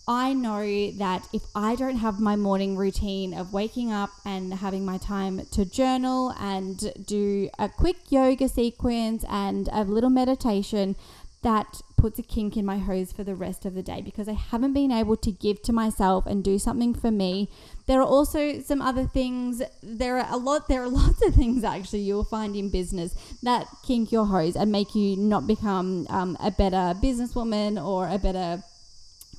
I 0.07 0.33
know 0.33 0.91
that 0.93 1.29
if 1.33 1.43
I 1.55 1.77
don't 1.77 1.99
have 1.99 2.19
my 2.19 2.35
morning 2.35 2.77
routine 2.77 3.33
of 3.33 3.53
waking 3.53 3.93
up 3.93 4.11
and 4.25 4.53
having 4.55 4.85
my 4.85 4.99
time 4.99 5.47
to 5.53 5.65
journal 5.65 6.35
and 6.41 6.93
do 7.07 7.49
a 7.57 7.69
quick 7.69 7.97
yoga 8.11 8.49
sequence 8.49 9.25
and 9.29 9.69
a 9.73 9.85
little 9.85 10.11
meditation, 10.11 10.97
that 11.43 11.83
puts 11.97 12.19
a 12.19 12.23
kink 12.23 12.57
in 12.57 12.65
my 12.65 12.79
hose 12.79 13.13
for 13.13 13.25
the 13.25 13.35
rest 13.35 13.65
of 13.65 13.75
the 13.75 13.83
day 13.83 14.01
because 14.01 14.29
I 14.29 14.33
haven't 14.33 14.73
been 14.73 14.91
able 14.91 15.17
to 15.17 15.31
give 15.31 15.63
to 15.63 15.73
myself 15.73 16.27
and 16.27 16.43
do 16.43 16.59
something 16.59 16.95
for 16.95 17.11
me. 17.11 17.49
There 17.87 18.01
are 18.01 18.07
also 18.07 18.61
some 18.61 18.81
other 18.81 19.05
things. 19.05 19.63
There 19.83 20.19
are 20.19 20.27
a 20.31 20.37
lot. 20.37 20.69
There 20.69 20.83
are 20.83 20.89
lots 21.03 21.25
of 21.27 21.35
things 21.35 21.65
actually 21.65 22.01
you 22.01 22.15
will 22.15 22.25
find 22.25 22.57
in 22.57 22.71
business 22.71 23.15
that 23.43 23.67
kink 23.85 24.11
your 24.11 24.27
hose 24.27 24.57
and 24.57 24.73
make 24.73 24.95
you 24.95 25.17
not 25.17 25.47
become 25.47 26.07
um, 26.11 26.37
a 26.41 26.51
better 26.51 26.99
businesswoman 27.01 27.83
or 27.83 28.09
a 28.09 28.19
better 28.19 28.63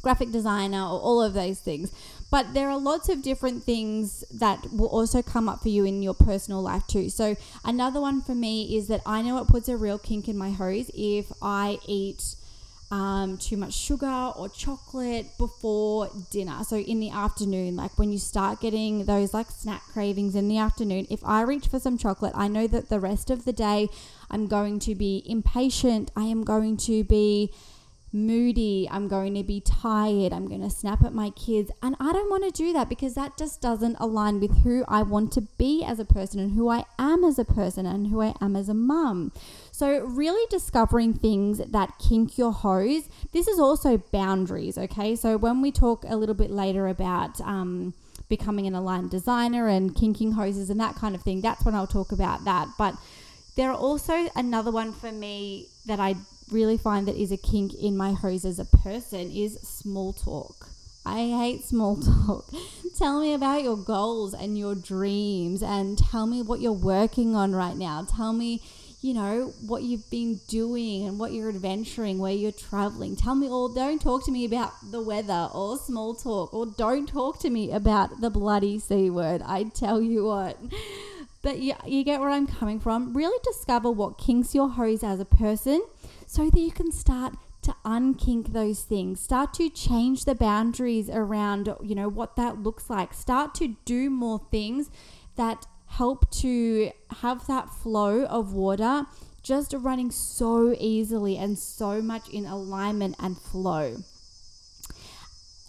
graphic 0.01 0.31
designer 0.31 0.81
or 0.81 0.99
all 0.99 1.21
of 1.21 1.33
those 1.33 1.59
things. 1.59 1.91
But 2.33 2.55
there 2.55 2.67
are 2.71 2.79
lots 2.79 3.09
of 3.09 3.21
different 3.21 3.63
things 3.63 4.23
that 4.31 4.73
will 4.73 4.87
also 4.87 5.21
come 5.21 5.47
up 5.47 5.61
for 5.61 5.69
you 5.69 5.85
in 5.85 6.01
your 6.01 6.15
personal 6.15 6.63
life 6.63 6.87
too. 6.87 7.09
So, 7.09 7.35
another 7.63 8.01
one 8.01 8.23
for 8.23 8.33
me 8.33 8.75
is 8.75 8.87
that 8.87 9.01
I 9.05 9.21
know 9.21 9.37
it 9.37 9.47
puts 9.47 9.69
a 9.69 9.77
real 9.77 9.99
kink 9.99 10.27
in 10.27 10.35
my 10.35 10.49
hose 10.49 10.89
if 10.95 11.31
I 11.43 11.77
eat 11.85 12.33
um, 12.89 13.37
too 13.37 13.55
much 13.55 13.75
sugar 13.75 14.31
or 14.35 14.49
chocolate 14.49 15.27
before 15.37 16.09
dinner. 16.31 16.63
So, 16.63 16.77
in 16.77 16.99
the 16.99 17.11
afternoon, 17.11 17.75
like 17.75 17.99
when 17.99 18.11
you 18.11 18.17
start 18.17 18.59
getting 18.59 19.05
those 19.05 19.31
like 19.35 19.51
snack 19.51 19.83
cravings 19.93 20.33
in 20.33 20.47
the 20.47 20.57
afternoon, 20.57 21.05
if 21.11 21.23
I 21.23 21.43
reach 21.43 21.67
for 21.67 21.79
some 21.79 21.99
chocolate, 21.99 22.33
I 22.33 22.47
know 22.47 22.65
that 22.65 22.89
the 22.89 22.99
rest 22.99 23.29
of 23.29 23.45
the 23.45 23.53
day 23.53 23.89
I'm 24.31 24.47
going 24.47 24.79
to 24.79 24.95
be 24.95 25.21
impatient. 25.27 26.09
I 26.15 26.23
am 26.23 26.43
going 26.43 26.77
to 26.77 27.03
be 27.03 27.53
moody, 28.13 28.87
I'm 28.91 29.07
going 29.07 29.33
to 29.35 29.43
be 29.43 29.59
tired, 29.59 30.31
I'm 30.31 30.47
going 30.47 30.61
to 30.61 30.69
snap 30.69 31.03
at 31.03 31.13
my 31.13 31.31
kids. 31.31 31.71
And 31.81 31.95
I 31.99 32.13
don't 32.13 32.29
want 32.29 32.43
to 32.43 32.51
do 32.51 32.71
that 32.73 32.87
because 32.87 33.15
that 33.15 33.37
just 33.37 33.61
doesn't 33.61 33.97
align 33.99 34.39
with 34.39 34.63
who 34.63 34.85
I 34.87 35.01
want 35.01 35.31
to 35.33 35.41
be 35.41 35.83
as 35.83 35.99
a 35.99 36.05
person 36.05 36.39
and 36.39 36.53
who 36.53 36.69
I 36.69 36.85
am 36.99 37.23
as 37.23 37.39
a 37.39 37.45
person 37.45 37.85
and 37.85 38.07
who 38.07 38.21
I 38.21 38.33
am 38.39 38.55
as 38.55 38.69
a 38.69 38.73
mum. 38.73 39.31
So, 39.71 39.99
really 39.99 40.45
discovering 40.49 41.13
things 41.13 41.57
that 41.57 41.97
kink 41.97 42.37
your 42.37 42.51
hose. 42.51 43.09
This 43.31 43.47
is 43.47 43.59
also 43.59 43.97
boundaries, 43.97 44.77
okay? 44.77 45.15
So, 45.15 45.35
when 45.37 45.61
we 45.61 45.71
talk 45.71 46.05
a 46.07 46.15
little 46.15 46.35
bit 46.35 46.51
later 46.51 46.87
about, 46.87 47.41
um, 47.41 47.95
becoming 48.29 48.65
an 48.67 48.73
aligned 48.73 49.11
designer 49.11 49.67
and 49.67 49.95
kinking 49.95 50.33
hoses 50.33 50.69
and 50.69 50.79
that 50.79 50.95
kind 50.95 51.15
of 51.15 51.21
thing, 51.21 51.41
that's 51.41 51.65
when 51.65 51.75
I'll 51.75 51.87
talk 51.87 52.11
about 52.11 52.45
that. 52.45 52.67
But 52.77 52.95
there 53.55 53.69
are 53.69 53.77
also 53.77 54.27
another 54.35 54.71
one 54.71 54.93
for 54.93 55.11
me 55.11 55.67
that 55.85 55.99
I 55.99 56.15
really 56.53 56.77
find 56.77 57.07
that 57.07 57.15
is 57.15 57.31
a 57.31 57.37
kink 57.37 57.73
in 57.73 57.97
my 57.97 58.13
hose 58.13 58.45
as 58.45 58.59
a 58.59 58.65
person 58.65 59.31
is 59.31 59.59
small 59.61 60.13
talk. 60.13 60.69
I 61.05 61.27
hate 61.27 61.63
small 61.65 61.97
talk. 62.27 62.45
tell 62.97 63.19
me 63.19 63.33
about 63.33 63.63
your 63.63 63.77
goals 63.77 64.33
and 64.33 64.57
your 64.57 64.75
dreams 64.75 65.61
and 65.61 65.97
tell 65.97 66.25
me 66.27 66.41
what 66.41 66.61
you're 66.61 66.71
working 66.71 67.35
on 67.35 67.53
right 67.53 67.75
now. 67.75 68.05
Tell 68.09 68.31
me, 68.31 68.61
you 69.01 69.13
know, 69.13 69.53
what 69.65 69.83
you've 69.83 70.09
been 70.09 70.39
doing 70.47 71.05
and 71.05 71.19
what 71.19 71.33
you're 71.33 71.49
adventuring, 71.49 72.19
where 72.19 72.31
you're 72.31 72.53
traveling. 72.53 73.15
Tell 73.15 73.35
me 73.35 73.47
all. 73.49 73.67
Don't 73.67 74.01
talk 74.01 74.23
to 74.25 74.31
me 74.31 74.45
about 74.45 74.71
the 74.91 75.01
weather 75.01 75.49
or 75.53 75.77
small 75.77 76.13
talk 76.13 76.53
or 76.53 76.67
don't 76.67 77.07
talk 77.07 77.39
to 77.39 77.49
me 77.49 77.71
about 77.71 78.21
the 78.21 78.29
bloody 78.29 78.79
C 78.79 79.09
word. 79.09 79.41
I 79.45 79.63
tell 79.63 80.01
you 80.01 80.25
what. 80.25 80.57
But 81.41 81.59
you, 81.59 81.73
you 81.85 82.05
get 82.05 82.21
where 82.21 82.29
I'm 82.29 82.47
coming 82.47 82.79
from. 82.79 83.13
Really 83.13 83.37
discover 83.43 83.91
what 83.91 84.17
kinks 84.17 84.55
your 84.55 84.69
hose 84.69 85.03
as 85.03 85.19
a 85.19 85.25
person 85.25 85.83
so 86.33 86.49
that 86.49 86.59
you 86.59 86.71
can 86.71 86.91
start 86.91 87.35
to 87.61 87.75
unkink 87.85 88.53
those 88.53 88.81
things. 88.81 89.19
Start 89.19 89.53
to 89.53 89.69
change 89.69 90.25
the 90.25 90.33
boundaries 90.33 91.07
around 91.07 91.69
you 91.83 91.93
know 91.93 92.09
what 92.09 92.35
that 92.37 92.57
looks 92.57 92.89
like. 92.89 93.13
Start 93.13 93.53
to 93.55 93.75
do 93.85 94.09
more 94.09 94.41
things 94.49 94.89
that 95.35 95.67
help 95.85 96.27
to 96.31 96.91
have 97.21 97.45
that 97.45 97.69
flow 97.69 98.25
of 98.25 98.51
water 98.51 99.05
just 99.43 99.75
running 99.77 100.09
so 100.09 100.75
easily 100.79 101.37
and 101.37 101.59
so 101.59 102.01
much 102.01 102.27
in 102.29 102.47
alignment 102.47 103.15
and 103.19 103.37
flow. 103.37 103.97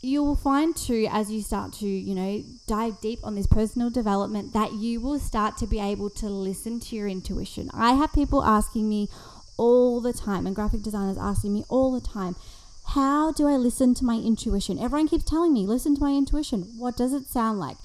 You 0.01 0.25
will 0.25 0.37
find 0.37 0.75
too 0.75 1.07
as 1.11 1.31
you 1.31 1.43
start 1.43 1.75
to 1.75 1.87
you 1.87 2.15
know 2.15 2.43
dive 2.67 3.03
deep 3.03 3.19
on 3.23 3.35
this 3.35 3.47
personal 3.47 3.91
development 3.91 4.55
that 4.55 4.73
you 4.73 4.99
will 4.99 5.19
start 5.19 5.59
to 5.59 5.67
be 5.67 5.79
able 5.79 6.09
to 6.09 6.27
listen 6.27 6.81
to 6.81 6.97
your 6.97 7.07
intuition. 7.07 7.71
I 7.75 7.93
have 7.93 8.15
people 8.15 8.43
asking 8.43 8.89
me 8.89 9.09
all 9.57 10.01
the 10.01 10.13
time, 10.13 10.47
and 10.47 10.55
graphic 10.55 10.83
designers 10.83 11.19
asking 11.19 11.53
me 11.53 11.65
all 11.69 11.93
the 11.93 12.07
time, 12.07 12.37
how 12.89 13.33
do 13.33 13.49
I 13.49 13.57
listen 13.57 13.95
to 13.95 14.05
my 14.05 14.17
intuition? 14.17 14.79
Everyone 14.79 15.09
keeps 15.09 15.25
telling 15.25 15.55
me, 15.55 15.67
listen 15.67 15.95
to 15.95 16.03
my 16.03 16.13
intuition. 16.13 16.63
What 16.77 16.97
does 16.97 17.13
it 17.13 17.27
sound 17.27 17.59
like? 17.59 17.77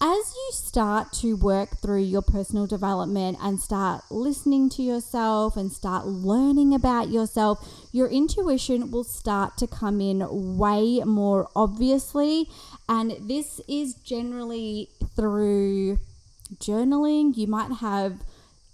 As 0.00 0.32
you 0.34 0.50
start 0.52 1.12
to 1.14 1.34
work 1.34 1.78
through 1.78 2.02
your 2.02 2.22
personal 2.22 2.68
development 2.68 3.38
and 3.40 3.58
start 3.60 4.04
listening 4.10 4.68
to 4.70 4.82
yourself 4.82 5.56
and 5.56 5.72
start 5.72 6.06
learning 6.06 6.72
about 6.72 7.08
yourself, 7.08 7.66
your 7.90 8.06
intuition 8.06 8.92
will 8.92 9.02
start 9.02 9.56
to 9.58 9.66
come 9.66 10.00
in 10.00 10.56
way 10.56 11.00
more 11.04 11.48
obviously. 11.56 12.48
And 12.88 13.16
this 13.20 13.60
is 13.68 13.94
generally 13.94 14.88
through 15.16 15.98
journaling. 16.58 17.36
You 17.36 17.48
might 17.48 17.78
have 17.78 18.22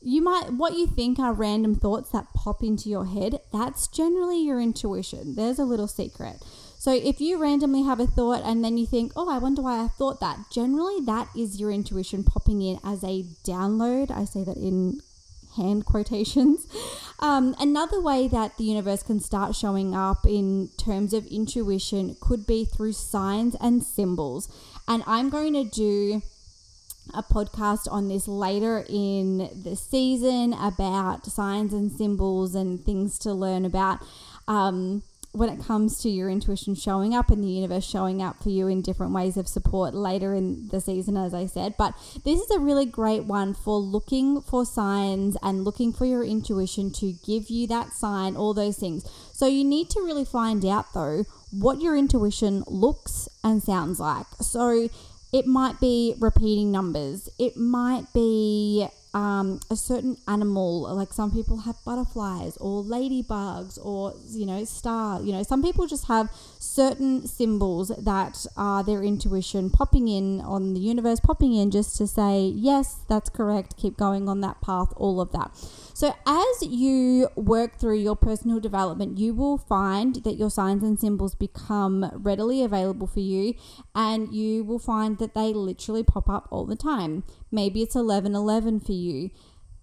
you 0.04 0.22
might 0.22 0.52
what 0.52 0.74
you 0.74 0.86
think 0.86 1.18
are 1.18 1.32
random 1.32 1.74
thoughts 1.74 2.10
that 2.10 2.32
pop 2.34 2.62
into 2.62 2.88
your 2.88 3.06
head 3.06 3.40
that's 3.52 3.88
generally 3.88 4.40
your 4.40 4.60
intuition. 4.60 5.34
There's 5.34 5.58
a 5.58 5.64
little 5.64 5.88
secret. 5.88 6.36
So 6.78 6.92
if 6.92 7.20
you 7.20 7.38
randomly 7.38 7.82
have 7.82 7.98
a 7.98 8.06
thought 8.06 8.42
and 8.44 8.62
then 8.62 8.76
you 8.76 8.86
think 8.86 9.12
oh 9.16 9.30
i 9.30 9.38
wonder 9.38 9.62
why 9.62 9.82
i 9.82 9.88
thought 9.88 10.20
that 10.20 10.38
generally 10.52 11.00
that 11.06 11.28
is 11.36 11.58
your 11.58 11.70
intuition 11.70 12.22
popping 12.24 12.60
in 12.60 12.78
as 12.84 13.02
a 13.02 13.24
download. 13.44 14.10
I 14.10 14.24
say 14.24 14.44
that 14.44 14.58
in 14.58 15.00
hand 15.56 15.86
quotations. 15.92 16.66
Um, 17.20 17.54
another 17.58 18.00
way 18.00 18.28
that 18.28 18.58
the 18.58 18.64
universe 18.64 19.02
can 19.02 19.20
start 19.20 19.54
showing 19.54 19.94
up 19.94 20.26
in 20.26 20.68
terms 20.76 21.14
of 21.14 21.26
intuition 21.26 22.16
could 22.20 22.46
be 22.46 22.64
through 22.64 22.92
signs 22.92 23.56
and 23.60 23.82
symbols. 23.82 24.48
And 24.86 25.02
i'm 25.06 25.30
going 25.30 25.54
to 25.54 25.64
do 25.64 26.22
a 27.12 27.22
podcast 27.22 27.90
on 27.90 28.08
this 28.08 28.26
later 28.26 28.84
in 28.88 29.50
the 29.62 29.76
season 29.76 30.52
about 30.54 31.26
signs 31.26 31.72
and 31.72 31.92
symbols 31.92 32.54
and 32.54 32.84
things 32.84 33.18
to 33.20 33.32
learn 33.32 33.64
about. 33.64 34.00
Um, 34.48 35.02
when 35.34 35.48
it 35.48 35.60
comes 35.60 35.98
to 35.98 36.08
your 36.08 36.30
intuition 36.30 36.76
showing 36.76 37.12
up 37.12 37.28
and 37.28 37.42
the 37.42 37.48
universe 37.48 37.84
showing 37.84 38.22
up 38.22 38.40
for 38.40 38.50
you 38.50 38.68
in 38.68 38.80
different 38.80 39.12
ways 39.12 39.36
of 39.36 39.48
support 39.48 39.92
later 39.92 40.32
in 40.32 40.68
the 40.68 40.80
season, 40.80 41.16
as 41.16 41.34
I 41.34 41.46
said. 41.46 41.74
But 41.76 41.94
this 42.24 42.40
is 42.40 42.50
a 42.52 42.60
really 42.60 42.86
great 42.86 43.24
one 43.24 43.52
for 43.52 43.78
looking 43.78 44.40
for 44.42 44.64
signs 44.64 45.36
and 45.42 45.64
looking 45.64 45.92
for 45.92 46.04
your 46.04 46.22
intuition 46.22 46.92
to 46.92 47.14
give 47.26 47.50
you 47.50 47.66
that 47.66 47.92
sign, 47.92 48.36
all 48.36 48.54
those 48.54 48.78
things. 48.78 49.10
So 49.32 49.48
you 49.48 49.64
need 49.64 49.90
to 49.90 50.00
really 50.02 50.24
find 50.24 50.64
out, 50.64 50.94
though, 50.94 51.24
what 51.50 51.80
your 51.80 51.96
intuition 51.96 52.62
looks 52.68 53.28
and 53.42 53.60
sounds 53.60 53.98
like. 53.98 54.26
So 54.40 54.88
it 55.34 55.48
might 55.48 55.80
be 55.80 56.14
repeating 56.20 56.70
numbers, 56.70 57.28
it 57.40 57.56
might 57.56 58.04
be 58.14 58.86
um, 59.14 59.58
a 59.68 59.74
certain 59.74 60.16
animal, 60.28 60.82
like 60.94 61.12
some 61.12 61.32
people 61.32 61.58
have 61.58 61.74
butterflies 61.84 62.56
or 62.58 62.84
ladybugs 62.84 63.84
or, 63.84 64.14
you 64.28 64.46
know, 64.46 64.64
star. 64.64 65.20
You 65.20 65.32
know, 65.32 65.42
some 65.42 65.60
people 65.60 65.88
just 65.88 66.06
have 66.06 66.30
certain 66.60 67.26
symbols 67.26 67.88
that 67.88 68.46
are 68.56 68.84
their 68.84 69.02
intuition 69.02 69.70
popping 69.70 70.06
in 70.06 70.40
on 70.40 70.72
the 70.74 70.80
universe, 70.80 71.18
popping 71.18 71.52
in 71.52 71.72
just 71.72 71.96
to 71.96 72.06
say, 72.06 72.52
yes, 72.54 73.00
that's 73.08 73.28
correct, 73.28 73.76
keep 73.76 73.96
going 73.96 74.28
on 74.28 74.40
that 74.42 74.60
path, 74.60 74.92
all 74.96 75.20
of 75.20 75.32
that. 75.32 75.50
So, 75.96 76.12
as 76.26 76.60
you 76.60 77.28
work 77.36 77.78
through 77.78 77.98
your 77.98 78.16
personal 78.16 78.58
development, 78.58 79.16
you 79.16 79.32
will 79.32 79.56
find 79.56 80.16
that 80.24 80.34
your 80.34 80.50
signs 80.50 80.82
and 80.82 80.98
symbols 80.98 81.36
become 81.36 82.10
readily 82.14 82.64
available 82.64 83.06
for 83.06 83.20
you, 83.20 83.54
and 83.94 84.34
you 84.34 84.64
will 84.64 84.80
find 84.80 85.18
that 85.18 85.34
they 85.34 85.52
literally 85.52 86.02
pop 86.02 86.28
up 86.28 86.48
all 86.50 86.66
the 86.66 86.74
time. 86.74 87.22
Maybe 87.52 87.80
it's 87.80 87.94
1111 87.94 88.80
for 88.80 88.90
you. 88.90 89.30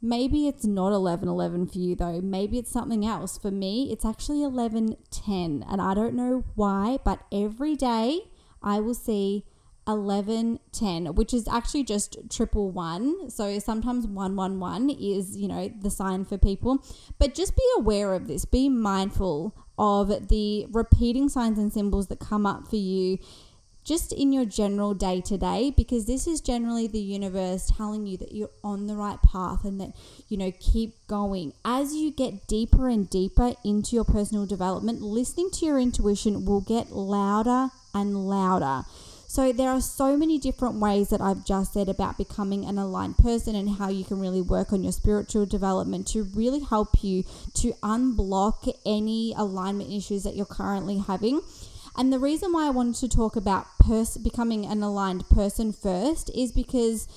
Maybe 0.01 0.49
it's 0.49 0.65
not 0.65 0.91
1111 0.91 1.67
for 1.67 1.77
you 1.77 1.95
though. 1.95 2.19
Maybe 2.19 2.57
it's 2.57 2.71
something 2.71 3.05
else. 3.05 3.37
For 3.37 3.51
me, 3.51 3.89
it's 3.89 4.03
actually 4.03 4.39
1110, 4.39 5.63
and 5.65 5.81
I 5.81 5.93
don't 5.93 6.13
know 6.13 6.43
why, 6.55 6.97
but 7.05 7.21
every 7.31 7.77
day 7.77 8.23
I 8.61 8.81
will 8.81 8.95
see 8.95 9.45
11 9.87 10.59
10 10.71 11.15
which 11.15 11.33
is 11.33 11.47
actually 11.47 11.83
just 11.83 12.17
triple 12.29 12.71
one. 12.71 13.29
So 13.29 13.57
sometimes 13.59 14.05
111 14.07 14.89
is 14.91 15.35
you 15.37 15.47
know 15.47 15.71
the 15.81 15.89
sign 15.89 16.25
for 16.25 16.37
people. 16.37 16.83
But 17.17 17.33
just 17.33 17.55
be 17.55 17.63
aware 17.77 18.13
of 18.13 18.27
this. 18.27 18.45
Be 18.45 18.69
mindful 18.69 19.55
of 19.77 20.27
the 20.29 20.67
repeating 20.71 21.29
signs 21.29 21.57
and 21.57 21.73
symbols 21.73 22.07
that 22.07 22.19
come 22.19 22.45
up 22.45 22.67
for 22.67 22.75
you 22.75 23.17
just 23.83 24.13
in 24.13 24.31
your 24.31 24.45
general 24.45 24.93
day 24.93 25.21
to 25.21 25.37
day 25.37 25.73
because 25.75 26.05
this 26.05 26.27
is 26.27 26.39
generally 26.39 26.85
the 26.87 26.99
universe 26.99 27.71
telling 27.75 28.05
you 28.05 28.15
that 28.15 28.31
you're 28.31 28.51
on 28.63 28.85
the 28.85 28.95
right 28.95 29.21
path 29.23 29.65
and 29.65 29.81
that 29.81 29.91
you 30.27 30.37
know 30.37 30.51
keep 30.59 30.95
going. 31.07 31.53
As 31.65 31.95
you 31.95 32.11
get 32.11 32.47
deeper 32.47 32.87
and 32.87 33.09
deeper 33.09 33.55
into 33.65 33.95
your 33.95 34.05
personal 34.05 34.45
development 34.45 35.01
listening 35.01 35.49
to 35.53 35.65
your 35.65 35.79
intuition 35.79 36.45
will 36.45 36.61
get 36.61 36.91
louder 36.91 37.69
and 37.93 38.27
louder 38.27 38.83
so 39.31 39.53
there 39.53 39.69
are 39.69 39.79
so 39.79 40.17
many 40.17 40.37
different 40.37 40.75
ways 40.75 41.07
that 41.07 41.21
I've 41.21 41.45
just 41.45 41.71
said 41.71 41.87
about 41.87 42.17
becoming 42.17 42.65
an 42.65 42.77
aligned 42.77 43.17
person 43.17 43.55
and 43.55 43.77
how 43.77 43.87
you 43.87 44.03
can 44.03 44.19
really 44.19 44.41
work 44.41 44.73
on 44.73 44.83
your 44.83 44.91
spiritual 44.91 45.45
development 45.45 46.05
to 46.07 46.23
really 46.35 46.59
help 46.59 47.01
you 47.01 47.23
to 47.53 47.71
unblock 47.81 48.69
any 48.85 49.33
alignment 49.37 49.89
issues 49.89 50.23
that 50.23 50.35
you're 50.35 50.45
currently 50.45 50.97
having. 50.97 51.39
And 51.95 52.11
the 52.11 52.19
reason 52.19 52.51
why 52.51 52.67
I 52.67 52.71
wanted 52.71 52.95
to 52.95 53.07
talk 53.07 53.37
about 53.37 53.67
pers- 53.79 54.17
becoming 54.17 54.65
an 54.65 54.83
aligned 54.83 55.29
person 55.29 55.71
first 55.71 56.29
is 56.35 56.51
because 56.51 57.07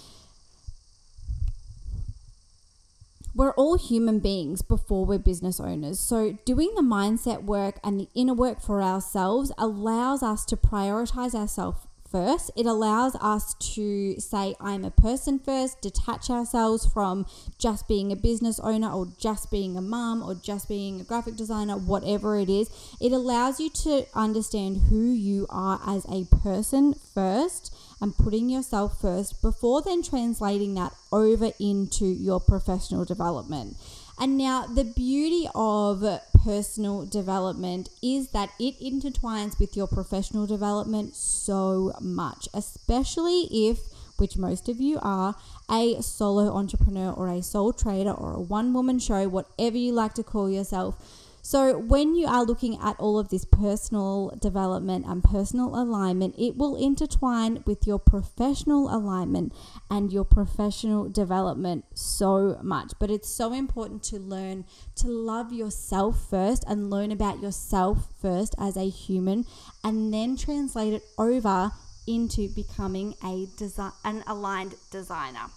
we're 3.35 3.55
all 3.55 3.77
human 3.77 4.21
beings 4.21 4.63
before 4.63 5.05
we're 5.05 5.19
business 5.19 5.59
owners. 5.59 5.99
So, 5.99 6.39
doing 6.45 6.75
the 6.77 6.83
mindset 6.83 7.43
work 7.43 7.81
and 7.83 7.99
the 7.99 8.09
inner 8.15 8.35
work 8.35 8.61
for 8.61 8.81
ourselves 8.81 9.51
allows 9.59 10.23
us 10.23 10.45
to 10.45 10.57
prioritize 10.57 11.35
ourselves 11.35 11.84
first. 12.15 12.53
It 12.55 12.65
allows 12.65 13.17
us 13.17 13.55
to 13.75 14.21
say, 14.21 14.55
I'm 14.61 14.85
a 14.85 14.93
person 14.93 15.41
first, 15.41 15.81
detach 15.81 16.31
ourselves 16.31 16.87
from 16.87 17.27
just 17.59 17.89
being 17.89 18.13
a 18.13 18.17
business 18.17 18.61
owner 18.61 18.89
or 18.89 19.09
just 19.19 19.51
being 19.51 19.77
a 19.77 19.81
mom 19.81 20.23
or 20.23 20.37
just 20.37 20.69
being 20.69 21.01
a 21.01 21.05
graphic 21.05 21.35
designer, 21.35 21.77
whatever 21.77 22.39
it 22.39 22.49
is. 22.49 22.71
It 23.01 23.11
allows 23.11 23.59
you 23.59 23.69
to 23.69 24.07
understand 24.15 24.83
who 24.91 25.11
you 25.11 25.49
are 25.51 25.81
as 25.85 26.07
a 26.09 26.25
person 26.27 26.95
first 26.95 27.75
and 28.01 28.17
putting 28.17 28.49
yourself 28.49 29.01
first 29.01 29.43
before 29.43 29.83
then 29.83 30.01
translating 30.01 30.75
that 30.75 30.93
over 31.11 31.51
into 31.59 32.07
your 32.07 32.39
professional 32.39 33.05
development. 33.05 33.77
And 34.21 34.39
now, 34.39 34.67
the 34.67 34.85
beauty 34.85 35.49
of 35.53 36.05
personal 36.45 37.07
development 37.07 37.89
is 38.03 38.29
that 38.29 38.51
it 38.61 38.79
intertwines 38.79 39.59
with 39.59 39.75
your 39.77 39.87
professional 39.87 40.47
development 40.47 41.17
so 41.17 41.93
much, 42.01 42.49
especially 42.53 43.49
if, 43.51 43.79
which 44.19 44.37
most 44.37 44.69
of 44.69 44.79
you 44.79 44.99
are, 45.01 45.35
a 45.71 46.03
solo 46.03 46.55
entrepreneur 46.55 47.11
or 47.11 47.29
a 47.29 47.43
sole 47.43 47.73
trader 47.73 48.13
or 48.13 48.35
a 48.35 48.41
one 48.41 48.75
woman 48.75 48.99
show, 48.99 49.27
whatever 49.27 49.79
you 49.79 49.93
like 49.93 50.13
to 50.13 50.23
call 50.23 50.51
yourself 50.51 51.24
so, 51.47 51.77
when 51.77 52.15
you 52.15 52.27
are 52.27 52.43
looking 52.43 52.79
at 52.81 52.99
all 52.99 53.19
of 53.19 53.29
this 53.29 53.45
personal 53.45 54.35
development 54.41 55.05
and 55.07 55.23
personal 55.23 55.79
alignment, 55.79 56.35
it 56.39 56.57
will 56.57 56.75
intertwine 56.75 57.63
with 57.67 57.87
your 57.87 57.99
professional 57.99 58.89
alignment 58.89 59.53
and 59.91 60.11
your 60.11 60.25
professional 60.25 61.11
development 61.11 61.85
so 61.93 62.59
much. 62.63 62.95
But 62.99 63.11
it's 63.11 63.29
so 63.29 63.53
important 63.53 64.03
to 64.05 64.17
learn 64.17 64.65
to 64.97 65.09
love 65.09 65.53
yourself 65.53 66.31
first 66.31 66.65
and 66.67 66.89
learn 66.89 67.13
about 67.13 67.43
yourself 67.43 68.09
first 68.19 68.55
as 68.59 68.79
a 68.79 68.89
human, 68.89 69.45
and 69.85 70.15
then 70.15 70.39
translate 70.39 70.95
it 70.95 71.03
over 71.19 71.73
into 72.07 72.49
becoming 72.55 73.17
a 73.23 73.49
design, 73.59 73.93
an 74.03 74.25
aligned 74.27 74.77
designer. 74.91 75.51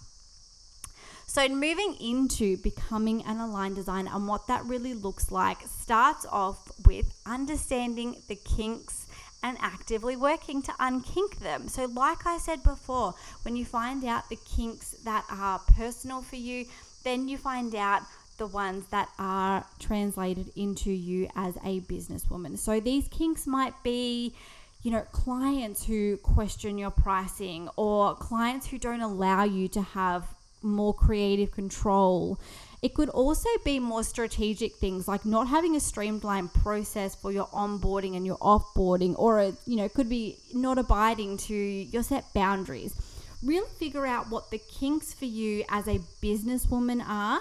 So, 1.28 1.46
moving 1.46 1.94
into 2.00 2.56
becoming 2.56 3.22
an 3.26 3.38
aligned 3.38 3.76
designer 3.76 4.10
and 4.14 4.26
what 4.26 4.46
that 4.46 4.64
really 4.64 4.94
looks 4.94 5.30
like 5.30 5.58
starts 5.66 6.24
off 6.24 6.72
with 6.86 7.12
understanding 7.26 8.16
the 8.28 8.34
kinks 8.34 9.06
and 9.42 9.58
actively 9.60 10.16
working 10.16 10.62
to 10.62 10.72
unkink 10.72 11.38
them. 11.40 11.68
So, 11.68 11.84
like 11.84 12.26
I 12.26 12.38
said 12.38 12.62
before, 12.62 13.12
when 13.42 13.56
you 13.56 13.66
find 13.66 14.06
out 14.06 14.30
the 14.30 14.38
kinks 14.56 14.92
that 15.04 15.26
are 15.30 15.60
personal 15.76 16.22
for 16.22 16.36
you, 16.36 16.64
then 17.04 17.28
you 17.28 17.36
find 17.36 17.74
out 17.74 18.00
the 18.38 18.46
ones 18.46 18.86
that 18.86 19.10
are 19.18 19.66
translated 19.78 20.50
into 20.56 20.90
you 20.90 21.28
as 21.36 21.56
a 21.56 21.80
businesswoman. 21.80 22.56
So, 22.56 22.80
these 22.80 23.06
kinks 23.08 23.46
might 23.46 23.74
be 23.82 24.34
you 24.82 24.92
know, 24.92 25.02
clients 25.12 25.84
who 25.84 26.16
question 26.18 26.78
your 26.78 26.92
pricing 26.92 27.68
or 27.76 28.14
clients 28.14 28.68
who 28.68 28.78
don't 28.78 29.00
allow 29.00 29.42
you 29.42 29.66
to 29.66 29.82
have 29.82 30.37
more 30.62 30.94
creative 30.94 31.50
control. 31.50 32.38
It 32.80 32.94
could 32.94 33.08
also 33.08 33.48
be 33.64 33.80
more 33.80 34.04
strategic 34.04 34.76
things 34.76 35.08
like 35.08 35.24
not 35.24 35.48
having 35.48 35.74
a 35.74 35.80
streamlined 35.80 36.54
process 36.54 37.14
for 37.14 37.32
your 37.32 37.46
onboarding 37.48 38.16
and 38.16 38.24
your 38.24 38.38
offboarding, 38.38 39.14
or 39.18 39.40
a, 39.40 39.52
you 39.66 39.76
know, 39.76 39.88
could 39.88 40.08
be 40.08 40.38
not 40.54 40.78
abiding 40.78 41.38
to 41.38 41.54
your 41.54 42.04
set 42.04 42.32
boundaries. 42.34 42.94
Really 43.42 43.68
figure 43.78 44.06
out 44.06 44.30
what 44.30 44.50
the 44.50 44.58
kinks 44.58 45.12
for 45.12 45.24
you 45.24 45.64
as 45.68 45.88
a 45.88 46.00
businesswoman 46.22 47.02
are, 47.06 47.40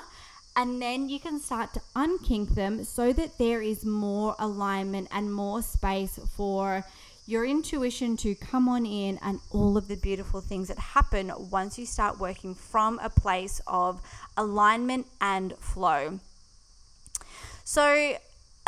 and 0.56 0.82
then 0.82 1.08
you 1.08 1.20
can 1.20 1.40
start 1.40 1.74
to 1.76 1.82
unkink 1.96 2.56
them 2.56 2.84
so 2.84 3.14
that 3.14 3.38
there 3.38 3.62
is 3.62 3.86
more 3.86 4.36
alignment 4.40 5.08
and 5.12 5.32
more 5.32 5.62
space 5.62 6.20
for 6.36 6.84
your 7.28 7.46
intuition 7.46 8.16
to 8.16 8.34
come 8.34 8.70
on 8.70 8.86
in 8.86 9.20
and 9.22 9.40
all 9.52 9.76
of 9.76 9.90
the 9.90 9.98
beautiful 9.98 10.40
things 10.40 10.70
that 10.70 10.80
happen 10.80 11.32
once 11.52 11.78
you 11.78 11.86
start 11.86 12.18
working 12.20 12.56
from 12.56 12.98
a 13.04 13.10
place 13.10 13.62
of 13.68 14.02
alignment 14.38 15.06
and 15.20 15.54
flow. 15.58 16.20
So, 17.66 18.18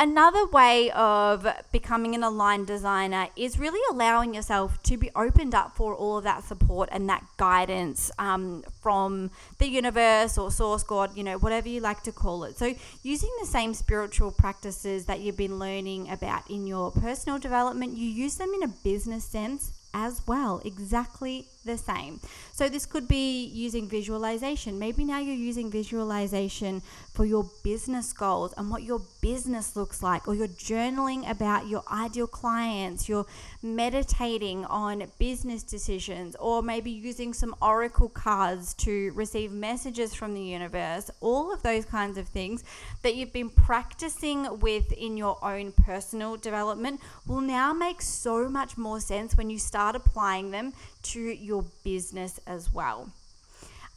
Another 0.01 0.45
way 0.45 0.89
of 0.91 1.45
becoming 1.73 2.15
an 2.15 2.23
aligned 2.23 2.67
designer 2.67 3.27
is 3.35 3.59
really 3.59 3.81
allowing 3.91 4.33
yourself 4.33 4.81
to 4.83 4.95
be 4.95 5.11
opened 5.13 5.53
up 5.53 5.75
for 5.75 5.93
all 5.93 6.19
of 6.19 6.23
that 6.23 6.45
support 6.45 6.87
and 6.93 7.09
that 7.09 7.25
guidance 7.35 8.09
um, 8.17 8.63
from 8.81 9.29
the 9.57 9.67
universe 9.67 10.37
or 10.37 10.51
source 10.51 10.83
God, 10.83 11.17
you 11.17 11.23
know, 11.25 11.37
whatever 11.37 11.67
you 11.67 11.81
like 11.81 12.01
to 12.03 12.13
call 12.13 12.45
it. 12.45 12.57
So, 12.57 12.73
using 13.03 13.29
the 13.41 13.45
same 13.45 13.73
spiritual 13.73 14.31
practices 14.31 15.05
that 15.07 15.19
you've 15.19 15.35
been 15.35 15.59
learning 15.59 16.09
about 16.09 16.49
in 16.49 16.65
your 16.65 16.91
personal 16.91 17.37
development, 17.37 17.97
you 17.97 18.07
use 18.07 18.35
them 18.35 18.53
in 18.53 18.63
a 18.63 18.69
business 18.69 19.25
sense 19.25 19.73
as 19.93 20.25
well, 20.25 20.61
exactly 20.63 21.47
the 21.65 21.77
same. 21.77 22.19
So 22.53 22.69
this 22.69 22.85
could 22.85 23.07
be 23.07 23.45
using 23.45 23.87
visualization. 23.87 24.79
Maybe 24.79 25.03
now 25.03 25.19
you're 25.19 25.35
using 25.35 25.69
visualization 25.69 26.81
for 27.13 27.25
your 27.25 27.49
business 27.63 28.13
goals 28.13 28.53
and 28.57 28.69
what 28.69 28.83
your 28.83 29.01
business 29.21 29.75
looks 29.75 30.01
like, 30.01 30.27
or 30.27 30.35
you're 30.35 30.47
journaling 30.47 31.29
about 31.29 31.67
your 31.67 31.83
ideal 31.91 32.27
clients, 32.27 33.09
you're 33.09 33.25
meditating 33.61 34.65
on 34.65 35.03
business 35.19 35.63
decisions, 35.63 36.35
or 36.39 36.61
maybe 36.61 36.91
using 36.91 37.33
some 37.33 37.55
oracle 37.61 38.09
cards 38.09 38.73
to 38.75 39.11
receive 39.13 39.51
messages 39.51 40.13
from 40.13 40.33
the 40.33 40.41
universe. 40.41 41.11
All 41.19 41.53
of 41.53 41.61
those 41.61 41.85
kinds 41.85 42.17
of 42.17 42.27
things 42.27 42.63
that 43.01 43.15
you've 43.15 43.33
been 43.33 43.49
practicing 43.49 44.59
with 44.59 44.91
in 44.93 45.17
your 45.17 45.43
own 45.43 45.71
personal 45.73 46.37
development 46.37 47.01
will 47.27 47.41
now 47.41 47.73
make 47.73 48.01
so 48.01 48.47
much 48.47 48.77
more 48.77 48.99
sense 48.99 49.35
when 49.35 49.49
you 49.49 49.59
start 49.59 49.95
applying 49.95 50.51
them 50.51 50.73
to 51.03 51.19
your 51.19 51.65
business 51.83 52.39
as 52.45 52.73
well. 52.73 53.09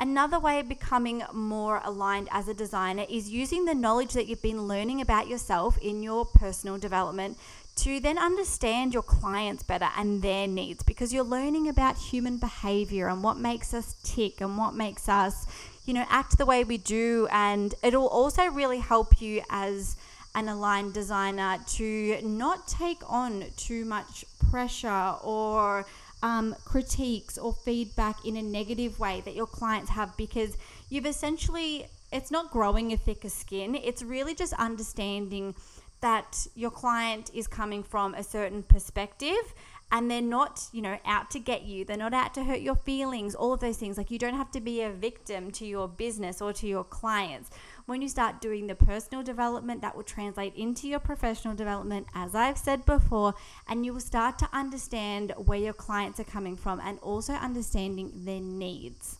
Another 0.00 0.40
way 0.40 0.58
of 0.58 0.68
becoming 0.68 1.22
more 1.32 1.80
aligned 1.84 2.28
as 2.32 2.48
a 2.48 2.54
designer 2.54 3.04
is 3.08 3.30
using 3.30 3.66
the 3.66 3.74
knowledge 3.74 4.14
that 4.14 4.26
you've 4.26 4.42
been 4.42 4.66
learning 4.66 5.00
about 5.00 5.28
yourself 5.28 5.78
in 5.78 6.02
your 6.02 6.24
personal 6.24 6.76
development 6.76 7.38
to 7.76 8.00
then 8.00 8.18
understand 8.18 8.92
your 8.92 9.02
clients 9.02 9.62
better 9.62 9.88
and 9.96 10.20
their 10.20 10.46
needs 10.46 10.82
because 10.82 11.12
you're 11.12 11.24
learning 11.24 11.68
about 11.68 11.96
human 11.96 12.36
behavior 12.36 13.08
and 13.08 13.22
what 13.22 13.38
makes 13.38 13.72
us 13.72 13.94
tick 14.02 14.40
and 14.40 14.58
what 14.58 14.74
makes 14.74 15.08
us, 15.08 15.46
you 15.86 15.94
know, 15.94 16.04
act 16.08 16.36
the 16.36 16.46
way 16.46 16.64
we 16.64 16.78
do. 16.78 17.28
And 17.30 17.74
it'll 17.82 18.08
also 18.08 18.46
really 18.46 18.78
help 18.78 19.22
you 19.22 19.42
as 19.50 19.96
an 20.34 20.48
aligned 20.48 20.94
designer 20.94 21.58
to 21.66 22.18
not 22.22 22.66
take 22.66 22.98
on 23.10 23.44
too 23.56 23.84
much 23.84 24.24
pressure 24.50 25.14
or 25.22 25.86
um, 26.22 26.54
critiques 26.64 27.36
or 27.36 27.52
feedback 27.52 28.24
in 28.24 28.36
a 28.36 28.42
negative 28.42 28.98
way 28.98 29.22
that 29.24 29.34
your 29.34 29.46
clients 29.46 29.90
have 29.90 30.16
because 30.16 30.56
you've 30.88 31.06
essentially, 31.06 31.86
it's 32.12 32.30
not 32.30 32.50
growing 32.50 32.92
a 32.92 32.96
thicker 32.96 33.28
skin, 33.28 33.74
it's 33.74 34.02
really 34.02 34.34
just 34.34 34.52
understanding 34.54 35.54
that 36.00 36.46
your 36.54 36.70
client 36.70 37.30
is 37.32 37.46
coming 37.46 37.82
from 37.82 38.14
a 38.14 38.22
certain 38.22 38.62
perspective 38.62 39.54
and 39.92 40.10
they're 40.10 40.22
not, 40.22 40.68
you 40.72 40.80
know, 40.80 40.98
out 41.04 41.30
to 41.30 41.38
get 41.38 41.62
you. 41.62 41.84
They're 41.84 41.98
not 41.98 42.14
out 42.14 42.32
to 42.34 42.44
hurt 42.44 42.60
your 42.60 42.74
feelings, 42.74 43.34
all 43.34 43.52
of 43.52 43.60
those 43.60 43.76
things. 43.76 43.98
Like 43.98 44.10
you 44.10 44.18
don't 44.18 44.34
have 44.34 44.50
to 44.52 44.60
be 44.60 44.80
a 44.80 44.90
victim 44.90 45.50
to 45.52 45.66
your 45.66 45.86
business 45.86 46.40
or 46.40 46.52
to 46.54 46.66
your 46.66 46.82
clients. 46.82 47.50
When 47.86 48.00
you 48.00 48.08
start 48.08 48.40
doing 48.40 48.68
the 48.68 48.74
personal 48.74 49.24
development, 49.24 49.80
that 49.82 49.96
will 49.96 50.04
translate 50.04 50.54
into 50.54 50.86
your 50.86 51.00
professional 51.00 51.54
development, 51.54 52.06
as 52.14 52.34
I've 52.34 52.58
said 52.58 52.86
before, 52.86 53.34
and 53.68 53.84
you 53.84 53.92
will 53.92 54.00
start 54.00 54.38
to 54.38 54.48
understand 54.52 55.32
where 55.36 55.58
your 55.58 55.72
clients 55.72 56.20
are 56.20 56.24
coming 56.24 56.56
from 56.56 56.80
and 56.80 56.98
also 57.00 57.32
understanding 57.32 58.12
their 58.24 58.40
needs. 58.40 59.18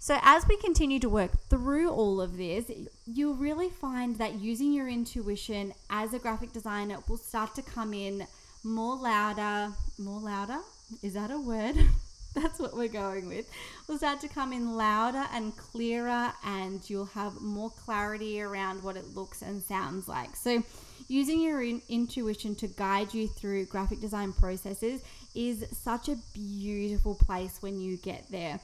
So, 0.00 0.18
as 0.22 0.46
we 0.46 0.56
continue 0.58 1.00
to 1.00 1.08
work 1.08 1.32
through 1.48 1.90
all 1.90 2.20
of 2.20 2.36
this, 2.36 2.70
you'll 3.06 3.34
really 3.34 3.70
find 3.70 4.16
that 4.18 4.34
using 4.34 4.72
your 4.72 4.88
intuition 4.88 5.72
as 5.90 6.14
a 6.14 6.18
graphic 6.18 6.52
designer 6.52 6.98
will 7.08 7.16
start 7.16 7.54
to 7.56 7.62
come 7.62 7.92
in 7.94 8.26
more 8.62 8.96
louder, 8.96 9.72
more 9.98 10.20
louder. 10.20 10.58
Is 11.02 11.14
that 11.14 11.30
a 11.30 11.38
word? 11.38 11.76
That's 12.34 12.60
what 12.60 12.76
we're 12.76 12.88
going 12.88 13.28
with. 13.28 13.50
Will 13.88 13.98
start 13.98 14.20
to 14.20 14.28
come 14.28 14.52
in 14.52 14.76
louder 14.76 15.24
and 15.32 15.56
clearer, 15.56 16.32
and 16.44 16.88
you'll 16.88 17.06
have 17.06 17.40
more 17.40 17.70
clarity 17.70 18.40
around 18.40 18.82
what 18.82 18.96
it 18.96 19.14
looks 19.14 19.42
and 19.42 19.62
sounds 19.62 20.08
like. 20.08 20.36
So, 20.36 20.62
using 21.08 21.40
your 21.40 21.62
in- 21.62 21.82
intuition 21.88 22.54
to 22.56 22.68
guide 22.68 23.14
you 23.14 23.28
through 23.28 23.66
graphic 23.66 24.00
design 24.00 24.32
processes 24.32 25.00
is 25.34 25.64
such 25.72 26.08
a 26.08 26.16
beautiful 26.34 27.14
place 27.14 27.58
when 27.60 27.80
you 27.80 27.96
get 27.96 28.30
there. 28.30 28.60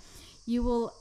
You 0.46 0.62
will 0.62 0.92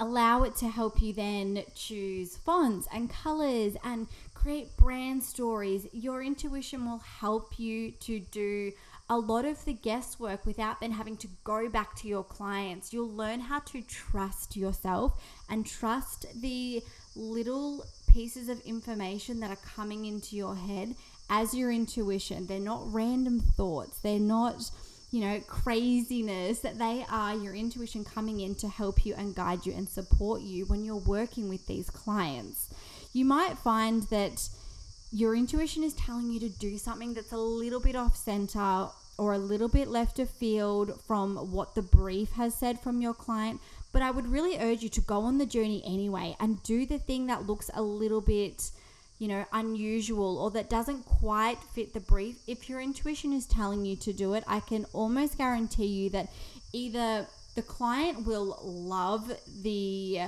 allow 0.00 0.42
it 0.42 0.56
to 0.56 0.68
help 0.68 1.00
you 1.00 1.12
then 1.12 1.62
choose 1.74 2.36
fonts 2.36 2.88
and 2.92 3.10
colors 3.10 3.76
and 3.84 4.06
create 4.34 4.76
brand 4.76 5.22
stories. 5.22 5.86
Your 5.92 6.22
intuition 6.22 6.84
will 6.86 6.98
help 6.98 7.58
you 7.58 7.92
to 7.92 8.20
do 8.20 8.72
a 9.08 9.18
lot 9.18 9.44
of 9.44 9.64
the 9.64 9.74
guesswork 9.74 10.46
without 10.46 10.80
then 10.80 10.92
having 10.92 11.16
to 11.18 11.28
go 11.44 11.68
back 11.68 11.94
to 11.96 12.08
your 12.08 12.24
clients. 12.24 12.92
You'll 12.92 13.12
learn 13.12 13.40
how 13.40 13.60
to 13.60 13.82
trust 13.82 14.56
yourself 14.56 15.22
and 15.48 15.66
trust 15.66 16.26
the 16.40 16.82
little 17.14 17.84
pieces 18.08 18.48
of 18.48 18.60
information 18.60 19.40
that 19.40 19.50
are 19.50 19.74
coming 19.76 20.06
into 20.06 20.36
your 20.36 20.56
head 20.56 20.94
as 21.28 21.54
your 21.54 21.70
intuition. 21.70 22.46
They're 22.46 22.60
not 22.60 22.92
random 22.92 23.40
thoughts. 23.40 24.00
They're 24.00 24.18
not 24.18 24.70
you 25.14 25.20
know, 25.20 25.38
craziness, 25.46 26.58
that 26.58 26.76
they 26.76 27.06
are 27.08 27.36
your 27.36 27.54
intuition 27.54 28.04
coming 28.04 28.40
in 28.40 28.56
to 28.56 28.66
help 28.66 29.06
you 29.06 29.14
and 29.14 29.32
guide 29.32 29.64
you 29.64 29.72
and 29.72 29.88
support 29.88 30.40
you 30.40 30.64
when 30.66 30.84
you're 30.84 30.96
working 30.96 31.48
with 31.48 31.64
these 31.68 31.88
clients. 31.88 32.68
You 33.12 33.24
might 33.24 33.56
find 33.56 34.02
that 34.04 34.48
your 35.14 35.36
intuition 35.36 35.84
is 35.84 35.94
telling 35.94 36.28
you 36.28 36.40
to 36.40 36.48
do 36.48 36.76
something 36.76 37.14
that's 37.14 37.30
a 37.30 37.38
little 37.38 37.78
bit 37.78 37.94
off 37.94 38.16
center 38.16 38.88
or 39.16 39.32
a 39.32 39.38
little 39.38 39.68
bit 39.68 39.86
left 39.86 40.18
of 40.18 40.28
field 40.28 41.00
from 41.06 41.52
what 41.52 41.76
the 41.76 41.82
brief 41.82 42.32
has 42.32 42.52
said 42.52 42.80
from 42.80 43.00
your 43.00 43.14
client. 43.14 43.60
But 43.92 44.02
I 44.02 44.10
would 44.10 44.26
really 44.26 44.58
urge 44.58 44.82
you 44.82 44.88
to 44.88 45.00
go 45.00 45.20
on 45.20 45.38
the 45.38 45.46
journey 45.46 45.82
anyway 45.86 46.34
and 46.40 46.60
do 46.64 46.84
the 46.84 46.98
thing 46.98 47.28
that 47.28 47.46
looks 47.46 47.70
a 47.74 47.80
little 47.80 48.20
bit 48.20 48.72
you 49.20 49.28
know, 49.28 49.44
unusual 49.52 50.38
or 50.38 50.50
that 50.50 50.68
doesn't 50.68 51.04
quite 51.04 51.58
fit 51.72 51.94
the 51.94 52.00
brief, 52.00 52.36
if 52.48 52.68
your 52.68 52.80
intuition 52.80 53.32
is 53.32 53.46
telling 53.46 53.84
you 53.84 53.94
to 53.94 54.12
do 54.12 54.34
it, 54.34 54.42
I 54.46 54.58
can 54.58 54.84
almost 54.92 55.38
guarantee 55.38 55.86
you 55.86 56.10
that 56.10 56.28
either 56.72 57.26
the 57.54 57.62
client 57.62 58.26
will 58.26 58.58
love 58.64 59.32
the 59.62 60.22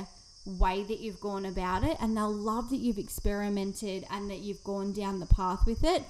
way 0.46 0.82
that 0.84 1.00
you've 1.00 1.20
gone 1.20 1.46
about 1.46 1.84
it 1.84 1.96
and 2.00 2.16
they'll 2.16 2.32
love 2.32 2.70
that 2.70 2.76
you've 2.76 2.98
experimented 2.98 4.04
and 4.10 4.30
that 4.30 4.38
you've 4.38 4.62
gone 4.64 4.92
down 4.92 5.20
the 5.20 5.26
path 5.26 5.66
with 5.66 5.84
it, 5.84 6.04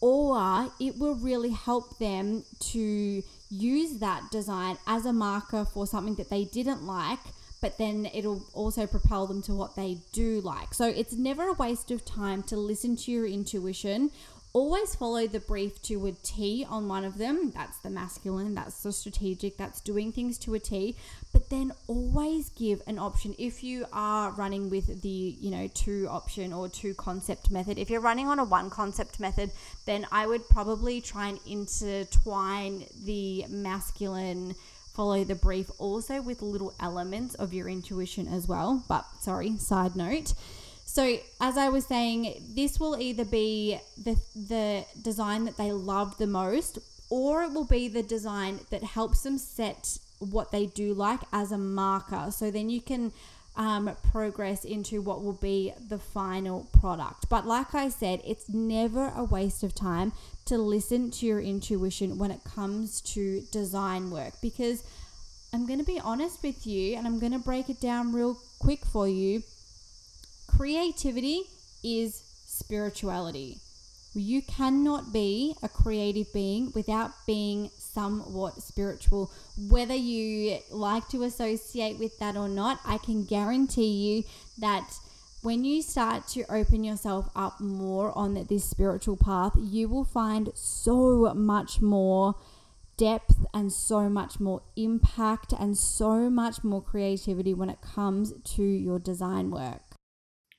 or 0.00 0.70
it 0.78 0.98
will 0.98 1.16
really 1.16 1.50
help 1.50 1.98
them 1.98 2.44
to 2.60 3.22
use 3.50 3.98
that 3.98 4.30
design 4.30 4.76
as 4.86 5.06
a 5.06 5.12
marker 5.12 5.64
for 5.64 5.86
something 5.86 6.14
that 6.16 6.30
they 6.30 6.44
didn't 6.44 6.86
like 6.86 7.20
but 7.60 7.78
then 7.78 8.08
it'll 8.14 8.44
also 8.52 8.86
propel 8.86 9.26
them 9.26 9.42
to 9.42 9.52
what 9.52 9.74
they 9.74 9.98
do 10.12 10.40
like. 10.42 10.74
So 10.74 10.86
it's 10.86 11.14
never 11.14 11.48
a 11.48 11.52
waste 11.54 11.90
of 11.90 12.04
time 12.04 12.42
to 12.44 12.56
listen 12.56 12.96
to 12.96 13.10
your 13.10 13.26
intuition. 13.26 14.10
Always 14.54 14.94
follow 14.94 15.26
the 15.26 15.40
brief 15.40 15.80
to 15.82 16.06
a 16.06 16.12
T 16.12 16.66
on 16.68 16.88
one 16.88 17.04
of 17.04 17.18
them. 17.18 17.52
That's 17.54 17.78
the 17.78 17.90
masculine, 17.90 18.54
that's 18.54 18.82
the 18.82 18.92
strategic, 18.92 19.56
that's 19.56 19.80
doing 19.80 20.10
things 20.10 20.38
to 20.38 20.54
a 20.54 20.58
T. 20.58 20.96
But 21.32 21.50
then 21.50 21.72
always 21.86 22.48
give 22.48 22.82
an 22.86 22.98
option 22.98 23.34
if 23.38 23.62
you 23.62 23.86
are 23.92 24.32
running 24.32 24.70
with 24.70 25.02
the, 25.02 25.36
you 25.40 25.50
know, 25.50 25.68
two 25.74 26.08
option 26.10 26.52
or 26.52 26.68
two 26.68 26.94
concept 26.94 27.50
method. 27.50 27.78
If 27.78 27.90
you're 27.90 28.00
running 28.00 28.28
on 28.28 28.38
a 28.38 28.44
one 28.44 28.70
concept 28.70 29.20
method, 29.20 29.50
then 29.84 30.06
I 30.10 30.26
would 30.26 30.48
probably 30.48 31.00
try 31.00 31.28
and 31.28 31.38
intertwine 31.46 32.86
the 33.04 33.44
masculine 33.48 34.54
follow 34.98 35.22
the 35.22 35.34
brief 35.36 35.70
also 35.78 36.20
with 36.20 36.42
little 36.42 36.74
elements 36.80 37.36
of 37.36 37.54
your 37.54 37.68
intuition 37.68 38.26
as 38.26 38.48
well. 38.48 38.82
But 38.88 39.04
sorry, 39.20 39.56
side 39.56 39.94
note. 39.94 40.34
So 40.98 41.16
as 41.40 41.56
I 41.56 41.68
was 41.68 41.86
saying, 41.86 42.42
this 42.56 42.80
will 42.80 42.98
either 42.98 43.24
be 43.24 43.78
the 43.96 44.16
the 44.34 44.84
design 45.00 45.44
that 45.44 45.56
they 45.56 45.70
love 45.70 46.18
the 46.18 46.26
most 46.26 46.80
or 47.08 47.44
it 47.44 47.52
will 47.52 47.66
be 47.66 47.86
the 47.86 48.02
design 48.02 48.58
that 48.70 48.82
helps 48.82 49.22
them 49.22 49.38
set 49.38 50.00
what 50.18 50.50
they 50.50 50.66
do 50.66 50.94
like 50.94 51.20
as 51.32 51.52
a 51.52 51.56
marker. 51.56 52.32
So 52.32 52.50
then 52.50 52.68
you 52.68 52.80
can 52.80 53.12
um, 53.54 53.96
progress 54.10 54.64
into 54.64 55.00
what 55.00 55.22
will 55.22 55.38
be 55.40 55.72
the 55.88 56.00
final 56.00 56.66
product. 56.80 57.28
But 57.28 57.46
like 57.46 57.76
I 57.76 57.90
said, 57.90 58.20
it's 58.24 58.48
never 58.48 59.12
a 59.14 59.22
waste 59.22 59.62
of 59.62 59.76
time 59.76 60.10
to 60.46 60.58
listen 60.58 61.12
to 61.12 61.26
your 61.26 61.40
intuition 61.40 62.18
when 62.18 62.32
it 62.32 62.42
comes 62.42 63.00
to 63.12 63.42
design 63.52 64.10
work 64.10 64.34
because 64.42 64.82
I'm 65.52 65.64
going 65.64 65.78
to 65.78 65.84
be 65.84 66.00
honest 66.00 66.42
with 66.42 66.66
you 66.66 66.96
and 66.96 67.06
I'm 67.06 67.20
going 67.20 67.38
to 67.38 67.38
break 67.38 67.70
it 67.70 67.80
down 67.80 68.12
real 68.12 68.36
quick 68.58 68.84
for 68.84 69.06
you. 69.06 69.44
Creativity 70.48 71.42
is 71.84 72.22
spirituality. 72.46 73.58
You 74.14 74.42
cannot 74.42 75.12
be 75.12 75.54
a 75.62 75.68
creative 75.68 76.32
being 76.32 76.72
without 76.74 77.12
being 77.26 77.70
somewhat 77.76 78.62
spiritual. 78.62 79.30
Whether 79.68 79.94
you 79.94 80.58
like 80.70 81.06
to 81.08 81.22
associate 81.22 81.98
with 81.98 82.18
that 82.18 82.36
or 82.36 82.48
not, 82.48 82.80
I 82.84 82.98
can 82.98 83.24
guarantee 83.24 83.86
you 83.86 84.24
that 84.58 84.92
when 85.42 85.64
you 85.64 85.82
start 85.82 86.26
to 86.28 86.44
open 86.52 86.82
yourself 86.82 87.30
up 87.36 87.60
more 87.60 88.16
on 88.18 88.34
this 88.48 88.64
spiritual 88.64 89.16
path, 89.16 89.52
you 89.56 89.88
will 89.88 90.04
find 90.04 90.50
so 90.54 91.32
much 91.34 91.80
more 91.80 92.34
depth 92.96 93.46
and 93.54 93.72
so 93.72 94.08
much 94.08 94.40
more 94.40 94.62
impact 94.74 95.52
and 95.52 95.78
so 95.78 96.28
much 96.28 96.64
more 96.64 96.82
creativity 96.82 97.54
when 97.54 97.70
it 97.70 97.80
comes 97.80 98.32
to 98.42 98.64
your 98.64 98.98
design 98.98 99.50
work. 99.50 99.87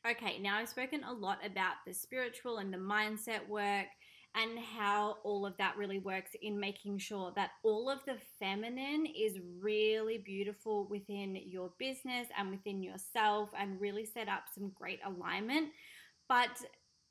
Okay, 0.08 0.40
now 0.40 0.58
I've 0.58 0.70
spoken 0.70 1.04
a 1.04 1.12
lot 1.12 1.46
about 1.46 1.76
the 1.86 1.94
spiritual 1.94 2.60
and 2.60 2.74
the 2.74 2.78
mindset 2.78 3.48
work 3.50 3.88
and 4.36 4.58
how 4.60 5.18
all 5.24 5.46
of 5.46 5.58
that 5.58 5.76
really 5.76 6.00
works 6.00 6.32
in 6.42 6.60
making 6.60 7.00
sure 7.00 7.34
that 7.36 7.52
all 7.64 7.90
of 7.90 8.06
the 8.06 8.16
feminine 8.40 9.06
is 9.08 9.40
really 9.60 10.20
beautiful 10.20 10.88
within 10.90 11.36
your 11.46 11.74
business 11.80 12.28
and 12.38 12.50
within 12.50 12.82
yourself 12.82 13.50
and 13.60 13.82
really 13.82 14.06
set 14.06 14.30
up 14.30 14.44
some 14.54 14.72
great 14.76 15.00
alignment. 15.06 15.70
But 16.30 16.64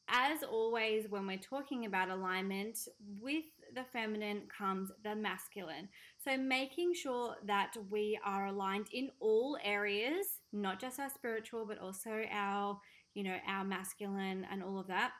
as 0.09 0.42
always, 0.42 1.11
when 1.11 1.27
we're 1.27 1.38
talking 1.38 1.85
about 1.85 2.09
alignment, 2.09 2.79
with 3.20 3.44
the 3.74 3.85
feminine 3.92 4.42
comes 4.57 4.90
the 5.05 5.14
masculine. 5.14 5.88
So, 6.24 6.38
making 6.38 6.94
sure 6.94 7.37
that 7.44 7.74
we 7.90 8.18
are 8.24 8.46
aligned 8.46 8.87
in 8.92 9.11
all 9.20 9.59
areas, 9.62 10.38
not 10.53 10.81
just 10.81 10.99
our 10.99 11.11
spiritual, 11.11 11.67
but 11.67 11.79
also 11.79 12.25
our, 12.31 12.79
you 13.15 13.25
know, 13.25 13.37
our 13.47 13.65
masculine 13.65 14.47
and 14.51 14.63
all 14.63 14.79
of 14.79 14.87
that 14.89 15.13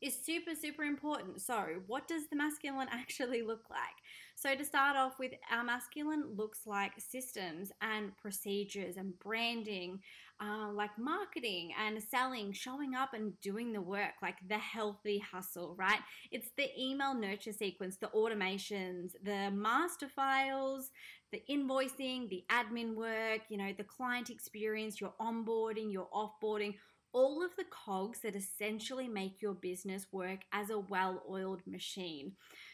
is 0.00 0.16
super, 0.24 0.54
super 0.54 0.82
important. 0.84 1.42
So, 1.42 1.62
what 1.86 2.08
does 2.08 2.28
the 2.28 2.36
masculine 2.36 2.88
actually 2.92 3.42
look 3.42 3.64
like? 3.70 3.78
So, 4.34 4.54
to 4.54 4.64
start 4.64 4.96
off 4.96 5.18
with, 5.18 5.32
our 5.50 5.62
masculine 5.62 6.24
looks 6.36 6.60
like 6.66 6.92
systems 6.98 7.70
and 7.82 8.16
procedures 8.16 8.96
and 8.96 9.18
branding, 9.18 10.00
uh, 10.42 10.72
like 10.72 10.98
marketing 10.98 11.72
and 11.78 12.02
selling, 12.02 12.52
showing 12.52 12.94
up 12.94 13.12
and 13.12 13.38
doing 13.40 13.72
the 13.72 13.82
work, 13.82 14.14
like 14.22 14.36
the 14.48 14.58
healthy 14.58 15.18
hustle, 15.18 15.74
right? 15.78 16.00
It's 16.30 16.50
the 16.56 16.68
email 16.78 17.14
nurture 17.14 17.52
sequence, 17.52 17.96
the 17.96 18.10
automations, 18.14 19.12
the 19.22 19.50
master 19.50 20.08
files, 20.08 20.90
the 21.32 21.42
invoicing, 21.50 22.28
the 22.28 22.44
admin 22.50 22.94
work, 22.94 23.42
you 23.48 23.56
know, 23.56 23.72
the 23.76 23.84
client 23.84 24.30
experience, 24.30 25.00
your 25.00 25.12
onboarding, 25.20 25.92
your 25.92 26.08
offboarding 26.12 26.74
all 27.12 27.44
of 27.44 27.50
the 27.56 27.64
cogs 27.70 28.20
that 28.20 28.36
essentially 28.36 29.08
make 29.08 29.42
your 29.42 29.54
business 29.54 30.06
work 30.12 30.40
as 30.52 30.70
a 30.70 30.78
well 30.78 31.22
oiled 31.28 31.62
machine. 31.66 32.32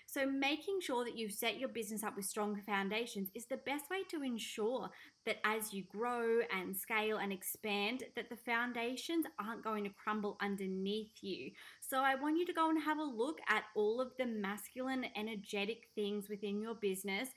So, 0.09 0.27
making 0.27 0.81
sure 0.81 1.05
that 1.05 1.16
you've 1.16 1.33
set 1.33 1.59
your 1.59 1.69
business 1.69 2.05
up 2.05 2.16
with 2.16 2.27
strong 2.27 2.61
foundations 2.64 3.31
is 3.35 3.47
the 3.47 3.57
best 3.57 3.90
way 3.90 3.99
to 4.11 4.23
ensure 4.23 4.90
that 5.25 5.38
as 5.45 5.73
you 5.73 5.85
grow 5.85 6.40
and 6.57 6.77
scale 6.77 7.16
and 7.16 7.33
expand, 7.33 8.05
that 8.14 8.29
the 8.29 8.37
foundations 8.37 9.27
aren't 9.40 9.64
going 9.64 9.83
to 9.85 9.90
crumble 9.90 10.37
underneath 10.40 11.12
you. 11.23 11.51
So, 11.81 12.01
I 12.01 12.14
want 12.14 12.38
you 12.38 12.47
to 12.47 12.53
go 12.53 12.71
and 12.71 12.81
have 12.83 12.99
a 12.99 13.03
look 13.03 13.38
at 13.49 13.64
all 13.75 14.01
of 14.01 14.12
the 14.19 14.27
masculine, 14.27 15.07
energetic 15.16 15.88
things 15.95 16.29
within 16.29 16.61
your 16.61 16.75
business 16.75 17.31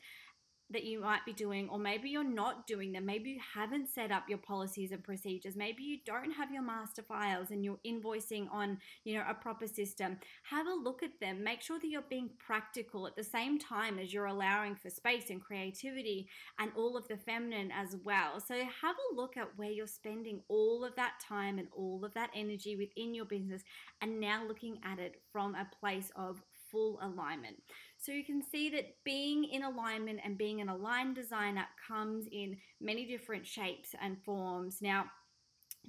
that 0.71 0.83
you 0.83 1.01
might 1.01 1.25
be 1.25 1.33
doing, 1.33 1.67
or 1.69 1.79
maybe 1.79 2.09
you're 2.09 2.23
not 2.23 2.67
doing 2.67 2.91
them. 2.91 3.05
Maybe 3.05 3.31
you 3.31 3.39
haven't 3.55 3.89
set 3.89 4.11
up 4.11 4.29
your 4.29 4.37
policies 4.37 4.91
and 4.91 5.03
procedures. 5.03 5.55
Maybe 5.55 5.83
you 5.83 5.97
don't 6.05 6.31
have 6.31 6.51
your 6.51 6.61
master 6.61 7.01
files 7.01 7.51
and 7.51 7.63
you're 7.63 7.79
invoicing 7.85 8.47
on, 8.51 8.77
you 9.03 9.15
know, 9.15 9.23
a 9.27 9.33
proper 9.33 9.67
system. 9.67 10.17
Have 10.43 10.67
a 10.67 10.73
look 10.73 11.01
at 11.01 11.19
them. 11.19 11.43
Make 11.43 11.61
sure 11.61 11.79
that 11.79 11.87
you're 11.87 12.03
being 12.09 12.29
practical 12.37 13.07
at 13.07 13.15
the 13.15 13.23
same 13.23 13.57
time 13.57 13.97
as 13.97 14.13
you're 14.13 14.27
allowing 14.27 14.75
for 14.75 14.89
space 14.89 15.29
and 15.29 15.41
creativity 15.41 16.27
and 16.59 16.71
all 16.75 16.95
of 16.95 17.07
the 17.07 17.17
feminine 17.17 17.71
as 17.71 17.95
well. 18.03 18.39
So 18.39 18.55
have 18.55 18.95
a 18.95 19.15
look 19.15 19.37
at 19.37 19.49
where 19.57 19.71
you're 19.71 19.87
spending 19.87 20.41
all 20.49 20.85
of 20.85 20.95
that 20.95 21.13
time 21.27 21.57
and 21.57 21.67
all 21.75 22.05
of 22.05 22.13
that 22.13 22.29
energy 22.35 22.75
within 22.75 23.13
your 23.13 23.25
business 23.25 23.63
and 24.01 24.19
now 24.19 24.45
looking 24.47 24.79
at 24.83 24.99
it 24.99 25.21
from 25.31 25.55
a 25.55 25.67
place 25.79 26.11
of 26.15 26.41
full 26.71 26.99
alignment. 27.01 27.57
So 27.99 28.13
you 28.13 28.23
can 28.23 28.41
see 28.41 28.69
that 28.69 28.95
being 29.03 29.43
in 29.43 29.63
alignment 29.63 30.21
and 30.23 30.37
being 30.37 30.61
an 30.61 30.69
aligned 30.69 31.15
designer 31.15 31.65
comes 31.85 32.27
in 32.31 32.57
many 32.79 33.05
different 33.05 33.45
shapes 33.45 33.93
and 34.01 34.17
forms. 34.23 34.81
Now, 34.81 35.05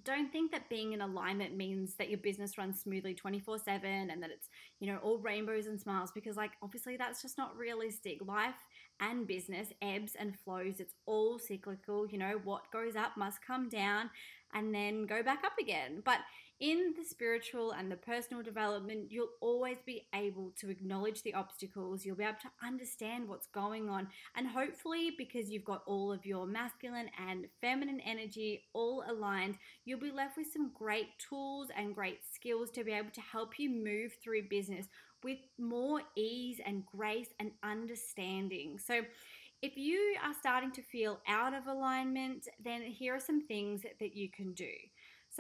don't 0.05 0.33
think 0.33 0.51
that 0.51 0.69
being 0.69 0.93
in 0.93 1.03
alignment 1.03 1.57
means 1.57 1.95
that 1.97 2.09
your 2.09 2.19
business 2.19 2.59
runs 2.59 2.81
smoothly 2.81 3.15
24/7 3.15 4.11
and 4.11 4.23
that 4.23 4.31
it's, 4.31 4.49
you 4.81 4.87
know, 4.87 4.99
all 4.99 5.19
rainbows 5.19 5.67
and 5.67 5.81
smiles 5.81 6.11
because 6.13 6.37
like 6.37 6.53
obviously 6.63 6.97
that's 6.97 7.23
just 7.23 7.39
not 7.39 7.57
realistic. 7.57 8.25
Life 8.27 8.65
and 9.01 9.27
business 9.27 9.69
ebbs 9.81 10.15
and 10.15 10.39
flows. 10.39 10.81
It's 10.81 10.95
all 11.07 11.39
cyclical, 11.39 12.07
you 12.09 12.19
know, 12.19 12.41
what 12.45 12.71
goes 12.73 12.97
up 12.97 13.17
must 13.17 13.45
come 13.45 13.69
down 13.69 14.11
and 14.53 14.75
then 14.75 15.07
go 15.07 15.23
back 15.23 15.45
up 15.45 15.59
again. 15.61 16.03
But 16.05 16.21
in 16.61 16.93
the 16.97 17.05
spiritual 17.05 17.73
and 17.73 17.91
the 17.91 17.97
personal 17.97 18.43
development, 18.43 19.11
you'll 19.11 19.33
always 19.41 19.79
be 19.87 20.07
able 20.15 20.53
to 20.61 20.69
acknowledge 20.69 21.23
the 21.23 21.33
obstacles. 21.33 22.05
You'll 22.05 22.17
be 22.17 22.25
able 22.25 22.35
to 22.43 22.67
understand 22.67 23.27
what's 23.27 23.47
going 23.47 23.89
on. 23.89 24.09
And 24.37 24.47
hopefully, 24.47 25.13
because 25.17 25.51
you've 25.51 25.65
got 25.65 25.83
all 25.87 26.13
of 26.13 26.27
your 26.27 26.47
masculine 26.47 27.11
and 27.29 27.47
feminine 27.61 28.01
energy 28.01 28.65
all 28.75 29.03
aligned, 29.09 29.57
you'll 29.87 30.01
be 30.01 30.11
left 30.11 30.37
with 30.37 30.53
some 30.53 30.71
great 30.75 31.09
tools 31.19 31.69
and 31.77 31.95
great 31.95 32.21
skills 32.31 32.71
to 32.73 32.85
be 32.85 32.93
able 32.93 33.11
to 33.11 33.23
help 33.23 33.59
you 33.59 33.71
move 33.71 34.13
through 34.23 34.49
business 34.49 34.87
with 35.25 35.39
more 35.59 36.03
ease 36.17 36.61
and 36.65 36.85
grace 36.85 37.29
and 37.39 37.53
understanding. 37.63 38.79
So, 38.79 39.03
if 39.63 39.77
you 39.77 40.17
are 40.25 40.33
starting 40.33 40.73
to 40.73 40.83
feel 40.83 41.21
out 41.29 41.53
of 41.53 41.67
alignment, 41.67 42.49
then 42.65 42.81
here 42.81 43.15
are 43.15 43.21
some 43.21 43.47
things 43.47 43.83
that 43.83 44.17
you 44.17 44.31
can 44.31 44.55
do. 44.55 44.71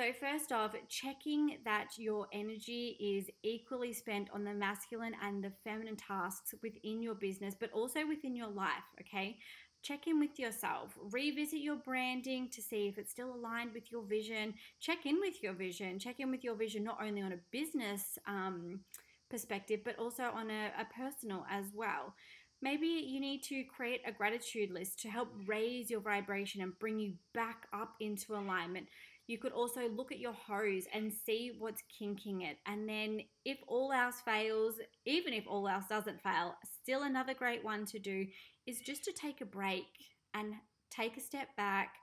So, 0.00 0.14
first 0.18 0.50
off, 0.50 0.74
checking 0.88 1.58
that 1.66 1.88
your 1.98 2.26
energy 2.32 2.96
is 2.98 3.28
equally 3.42 3.92
spent 3.92 4.30
on 4.32 4.44
the 4.44 4.54
masculine 4.54 5.14
and 5.22 5.44
the 5.44 5.52
feminine 5.62 5.96
tasks 5.96 6.54
within 6.62 7.02
your 7.02 7.14
business, 7.14 7.54
but 7.60 7.70
also 7.74 8.06
within 8.08 8.34
your 8.34 8.48
life, 8.48 8.88
okay? 8.98 9.36
Check 9.82 10.06
in 10.06 10.18
with 10.18 10.38
yourself, 10.38 10.96
revisit 11.12 11.60
your 11.60 11.76
branding 11.76 12.48
to 12.48 12.62
see 12.62 12.88
if 12.88 12.96
it's 12.96 13.10
still 13.10 13.34
aligned 13.34 13.74
with 13.74 13.92
your 13.92 14.02
vision. 14.02 14.54
Check 14.80 15.04
in 15.04 15.20
with 15.20 15.42
your 15.42 15.52
vision, 15.52 15.98
check 15.98 16.18
in 16.18 16.30
with 16.30 16.44
your 16.44 16.54
vision 16.54 16.82
not 16.82 16.96
only 17.04 17.20
on 17.20 17.32
a 17.32 17.38
business 17.52 18.18
um, 18.26 18.80
perspective, 19.28 19.80
but 19.84 19.98
also 19.98 20.30
on 20.34 20.48
a, 20.48 20.72
a 20.80 20.86
personal 20.98 21.44
as 21.50 21.66
well. 21.74 22.14
Maybe 22.62 22.86
you 22.86 23.20
need 23.20 23.42
to 23.44 23.64
create 23.64 24.00
a 24.06 24.12
gratitude 24.12 24.70
list 24.70 25.00
to 25.00 25.08
help 25.08 25.28
raise 25.46 25.90
your 25.90 26.00
vibration 26.00 26.62
and 26.62 26.78
bring 26.78 26.98
you 26.98 27.14
back 27.34 27.66
up 27.74 27.94
into 28.00 28.34
alignment. 28.34 28.86
You 29.30 29.38
could 29.38 29.52
also 29.52 29.88
look 29.88 30.10
at 30.10 30.18
your 30.18 30.32
hose 30.32 30.86
and 30.92 31.12
see 31.12 31.52
what's 31.56 31.84
kinking 31.96 32.42
it. 32.42 32.56
And 32.66 32.88
then, 32.88 33.20
if 33.44 33.58
all 33.68 33.92
else 33.92 34.16
fails, 34.24 34.74
even 35.06 35.32
if 35.32 35.44
all 35.46 35.68
else 35.68 35.84
doesn't 35.88 36.20
fail, 36.20 36.56
still 36.82 37.04
another 37.04 37.32
great 37.32 37.62
one 37.62 37.86
to 37.86 38.00
do 38.00 38.26
is 38.66 38.80
just 38.80 39.04
to 39.04 39.12
take 39.12 39.40
a 39.40 39.46
break 39.46 39.86
and 40.34 40.54
take 40.90 41.16
a 41.16 41.20
step 41.20 41.46
back, 41.56 41.94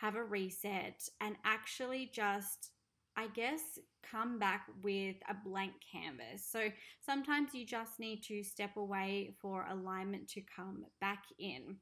have 0.00 0.14
a 0.14 0.22
reset, 0.22 1.02
and 1.20 1.34
actually 1.44 2.08
just 2.14 2.70
I 3.16 3.26
guess, 3.26 3.60
come 4.08 4.38
back 4.38 4.66
with 4.82 5.16
a 5.28 5.34
blank 5.44 5.72
canvas. 5.92 6.46
So 6.48 6.68
sometimes 7.04 7.50
you 7.52 7.66
just 7.66 7.98
need 7.98 8.22
to 8.28 8.42
step 8.44 8.76
away 8.76 9.34
for 9.42 9.66
alignment 9.68 10.28
to 10.28 10.42
come 10.56 10.86
back 11.00 11.24
in. 11.38 11.76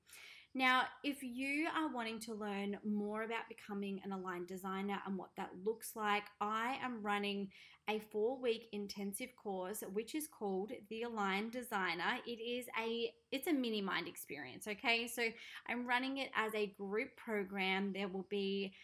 Now, 0.59 0.87
if 1.05 1.23
you 1.23 1.69
are 1.73 1.89
wanting 1.95 2.19
to 2.23 2.35
learn 2.35 2.79
more 2.85 3.23
about 3.23 3.49
becoming 3.49 4.01
an 4.03 4.11
aligned 4.11 4.49
designer 4.49 4.99
and 5.07 5.17
what 5.17 5.31
that 5.37 5.51
looks 5.65 5.95
like, 5.95 6.25
I 6.41 6.79
am 6.83 7.01
running 7.01 7.51
a 7.89 8.01
four 8.11 8.41
week 8.41 8.69
intensive 8.73 9.29
course 9.41 9.85
which 9.93 10.17
is 10.17 10.27
called 10.27 10.73
the 10.91 11.03
Aligned 11.03 11.53
Designer. 11.53 12.19
It 12.27 12.41
is 12.43 12.67
a 12.77 13.13
it's 13.31 13.47
a 13.47 13.53
Minimind 13.53 14.09
experience, 14.09 14.67
okay? 14.67 15.07
So 15.07 15.29
I'm 15.69 15.87
running 15.87 16.19
it 16.19 16.31
as 16.35 16.53
a 16.57 16.75
group 16.77 17.11
program. 17.17 17.93
There 17.93 18.09
will 18.09 18.27
be 18.29 18.75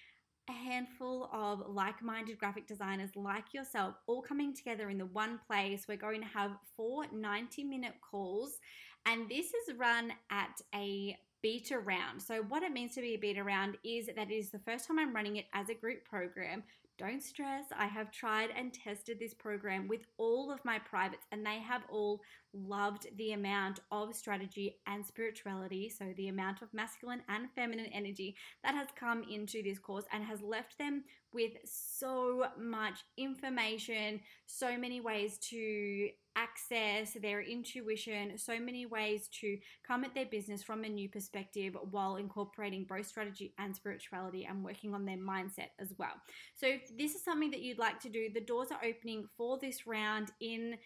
a 0.48 0.52
handful 0.52 1.28
of 1.32 1.64
like 1.68 2.00
minded 2.04 2.38
graphic 2.38 2.68
designers 2.68 3.10
like 3.16 3.52
yourself 3.52 3.96
all 4.06 4.22
coming 4.22 4.54
together 4.54 4.90
in 4.90 4.98
the 4.98 5.06
one 5.06 5.40
place. 5.44 5.87
We're 5.88 5.96
going 5.96 6.20
to 6.20 6.28
have 6.28 6.52
four 6.76 7.06
90 7.12 7.64
minute 7.64 7.94
calls, 8.00 8.58
and 9.06 9.28
this 9.28 9.46
is 9.46 9.74
run 9.76 10.12
at 10.30 10.60
a 10.72 11.16
beta 11.44 11.78
round. 11.78 12.22
So, 12.22 12.42
what 12.48 12.62
it 12.62 12.72
means 12.72 12.94
to 12.94 13.02
be 13.02 13.14
a 13.14 13.18
beta 13.18 13.44
round 13.44 13.76
is 13.85 14.07
that 14.07 14.30
it 14.30 14.35
is 14.35 14.48
the 14.48 14.59
first 14.61 14.88
time 14.88 14.98
I'm 14.98 15.14
running 15.14 15.37
it 15.37 15.44
as 15.52 15.68
a 15.68 15.74
group 15.74 16.02
program. 16.02 16.62
Don't 16.96 17.22
stress, 17.22 17.66
I 17.76 17.87
have 17.87 18.11
tried 18.11 18.48
and 18.57 18.72
tested 18.72 19.18
this 19.18 19.35
program 19.35 19.87
with 19.87 20.07
all 20.16 20.50
of 20.50 20.64
my 20.64 20.78
privates, 20.78 21.26
and 21.33 21.44
they 21.44 21.59
have 21.59 21.83
all 21.90 22.22
loved 22.54 23.09
the 23.18 23.33
amount 23.33 23.80
of 23.90 24.14
strategy 24.14 24.76
and 24.87 25.04
spirituality. 25.04 25.90
So, 25.90 26.14
the 26.16 26.28
amount 26.28 26.62
of 26.62 26.72
masculine 26.72 27.20
and 27.28 27.50
feminine 27.54 27.90
energy 27.92 28.37
that 28.62 28.74
has 28.74 28.88
come 28.98 29.22
into 29.30 29.62
this 29.62 29.78
course 29.78 30.07
and 30.14 30.24
has 30.24 30.40
left 30.40 30.78
them 30.78 31.04
with 31.34 31.52
so 31.64 32.46
much 32.58 33.00
information, 33.18 34.20
so 34.46 34.78
many 34.78 35.00
ways 35.00 35.36
to 35.50 36.08
access 36.36 37.16
their 37.20 37.42
intuition, 37.42 38.38
so 38.38 38.58
many 38.58 38.86
ways 38.86 39.28
to 39.40 39.58
come 39.86 40.04
at 40.04 40.14
their 40.14 40.26
business 40.26 40.62
from 40.62 40.84
a 40.84 40.88
new 40.88 41.08
perspective 41.08 41.76
while 41.90 42.16
incorporating 42.16 42.86
both 42.88 43.06
strategy 43.06 43.52
and 43.58 43.74
spirituality 43.74 44.46
and 44.48 44.64
working 44.64 44.94
on 44.94 45.04
their 45.04 45.18
mindset 45.18 45.68
as 45.80 45.92
well. 45.98 46.14
So, 46.54 46.66
if 46.66 46.96
this 46.96 47.14
is 47.14 47.24
something 47.24 47.50
that 47.50 47.62
you'd 47.62 47.78
like 47.78 48.00
to 48.00 48.08
do, 48.08 48.28
the 48.32 48.40
doors 48.40 48.68
are 48.70 48.84
opening 48.84 49.26
for 49.36 49.58
this 49.58 49.86
round 49.86 50.30
in 50.40 50.76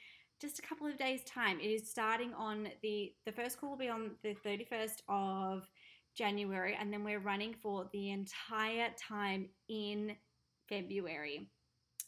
just 0.40 0.58
a 0.58 0.62
couple 0.62 0.86
of 0.86 0.96
days 0.96 1.22
time. 1.24 1.58
It 1.60 1.68
is 1.68 1.90
starting 1.90 2.32
on 2.34 2.68
the 2.82 3.12
the 3.26 3.32
first 3.32 3.60
call 3.60 3.70
will 3.70 3.76
be 3.76 3.88
on 3.88 4.12
the 4.22 4.34
31st 4.46 5.02
of 5.08 5.68
January 6.14 6.76
and 6.78 6.92
then 6.92 7.04
we're 7.04 7.20
running 7.20 7.54
for 7.62 7.88
the 7.92 8.10
entire 8.10 8.90
time 8.98 9.48
in 9.68 10.16
February. 10.68 11.48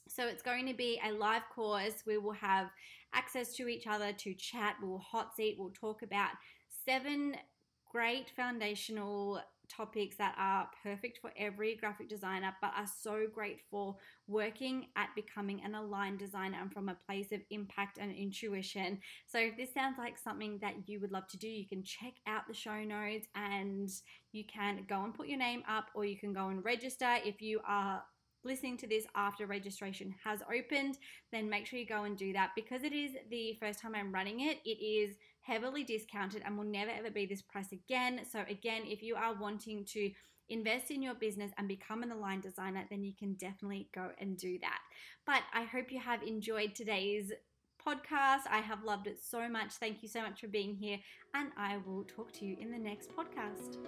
So 0.08 0.26
it's 0.26 0.42
going 0.42 0.66
to 0.66 0.74
be 0.74 1.00
a 1.06 1.12
live 1.12 1.42
course. 1.54 2.02
We 2.06 2.18
will 2.18 2.32
have 2.32 2.68
access 3.14 3.54
to 3.56 3.68
each 3.68 3.86
other 3.86 4.12
to 4.12 4.34
chat. 4.34 4.76
We'll 4.82 4.98
hot 4.98 5.34
seat. 5.36 5.56
We'll 5.58 5.70
talk 5.70 6.02
about 6.02 6.30
seven 6.84 7.36
great 7.92 8.30
foundational 8.36 9.40
topics 9.68 10.16
that 10.16 10.34
are 10.36 10.68
perfect 10.82 11.18
for 11.20 11.30
every 11.36 11.76
graphic 11.76 12.08
designer, 12.08 12.54
but 12.60 12.72
are 12.76 12.88
so 13.00 13.26
great 13.32 13.60
for 13.70 13.96
working 14.26 14.86
at 14.96 15.08
becoming 15.14 15.62
an 15.64 15.74
aligned 15.74 16.18
designer 16.18 16.58
and 16.60 16.72
from 16.72 16.88
a 16.88 16.98
place 17.06 17.32
of 17.32 17.40
impact 17.50 17.98
and 17.98 18.14
intuition. 18.14 18.98
So, 19.26 19.38
if 19.38 19.56
this 19.56 19.72
sounds 19.72 19.96
like 19.98 20.18
something 20.18 20.58
that 20.60 20.88
you 20.88 21.00
would 21.00 21.12
love 21.12 21.28
to 21.28 21.38
do, 21.38 21.48
you 21.48 21.66
can 21.66 21.84
check 21.84 22.14
out 22.26 22.42
the 22.48 22.54
show 22.54 22.82
notes 22.82 23.26
and 23.34 23.88
you 24.32 24.44
can 24.44 24.84
go 24.88 25.04
and 25.04 25.14
put 25.14 25.28
your 25.28 25.38
name 25.38 25.62
up, 25.68 25.86
or 25.94 26.04
you 26.04 26.18
can 26.18 26.32
go 26.32 26.48
and 26.48 26.64
register 26.64 27.16
if 27.24 27.40
you 27.40 27.60
are 27.66 28.02
listening 28.44 28.76
to 28.78 28.86
this 28.86 29.06
after 29.14 29.46
registration 29.46 30.14
has 30.24 30.40
opened, 30.42 30.98
then 31.32 31.50
make 31.50 31.66
sure 31.66 31.78
you 31.78 31.86
go 31.86 32.04
and 32.04 32.16
do 32.16 32.32
that. 32.32 32.50
Because 32.54 32.82
it 32.82 32.92
is 32.92 33.12
the 33.30 33.56
first 33.60 33.80
time 33.80 33.94
I'm 33.94 34.12
running 34.12 34.40
it, 34.40 34.58
it 34.64 34.82
is 34.82 35.16
heavily 35.42 35.84
discounted 35.84 36.42
and 36.44 36.56
will 36.56 36.64
never 36.64 36.90
ever 36.90 37.10
be 37.10 37.26
this 37.26 37.42
price 37.42 37.72
again. 37.72 38.20
So, 38.30 38.44
again, 38.48 38.82
if 38.86 39.02
you 39.02 39.16
are 39.16 39.34
wanting 39.34 39.84
to 39.92 40.10
invest 40.48 40.90
in 40.90 41.02
your 41.02 41.14
business 41.14 41.52
and 41.56 41.68
become 41.68 42.02
an 42.02 42.12
aligned 42.12 42.42
designer, 42.42 42.84
then 42.90 43.04
you 43.04 43.12
can 43.18 43.34
definitely 43.34 43.88
go 43.94 44.10
and 44.18 44.36
do 44.36 44.58
that. 44.60 44.80
But 45.26 45.42
I 45.54 45.64
hope 45.64 45.92
you 45.92 46.00
have 46.00 46.22
enjoyed 46.22 46.74
today's 46.74 47.32
podcast. 47.86 48.42
I 48.50 48.58
have 48.58 48.84
loved 48.84 49.06
it 49.06 49.20
so 49.22 49.48
much. 49.48 49.72
Thank 49.74 50.02
you 50.02 50.08
so 50.08 50.22
much 50.22 50.40
for 50.40 50.48
being 50.48 50.74
here, 50.74 50.98
and 51.34 51.50
I 51.56 51.78
will 51.86 52.04
talk 52.04 52.32
to 52.34 52.44
you 52.44 52.56
in 52.60 52.70
the 52.70 52.78
next 52.78 53.10
podcast. 53.16 53.78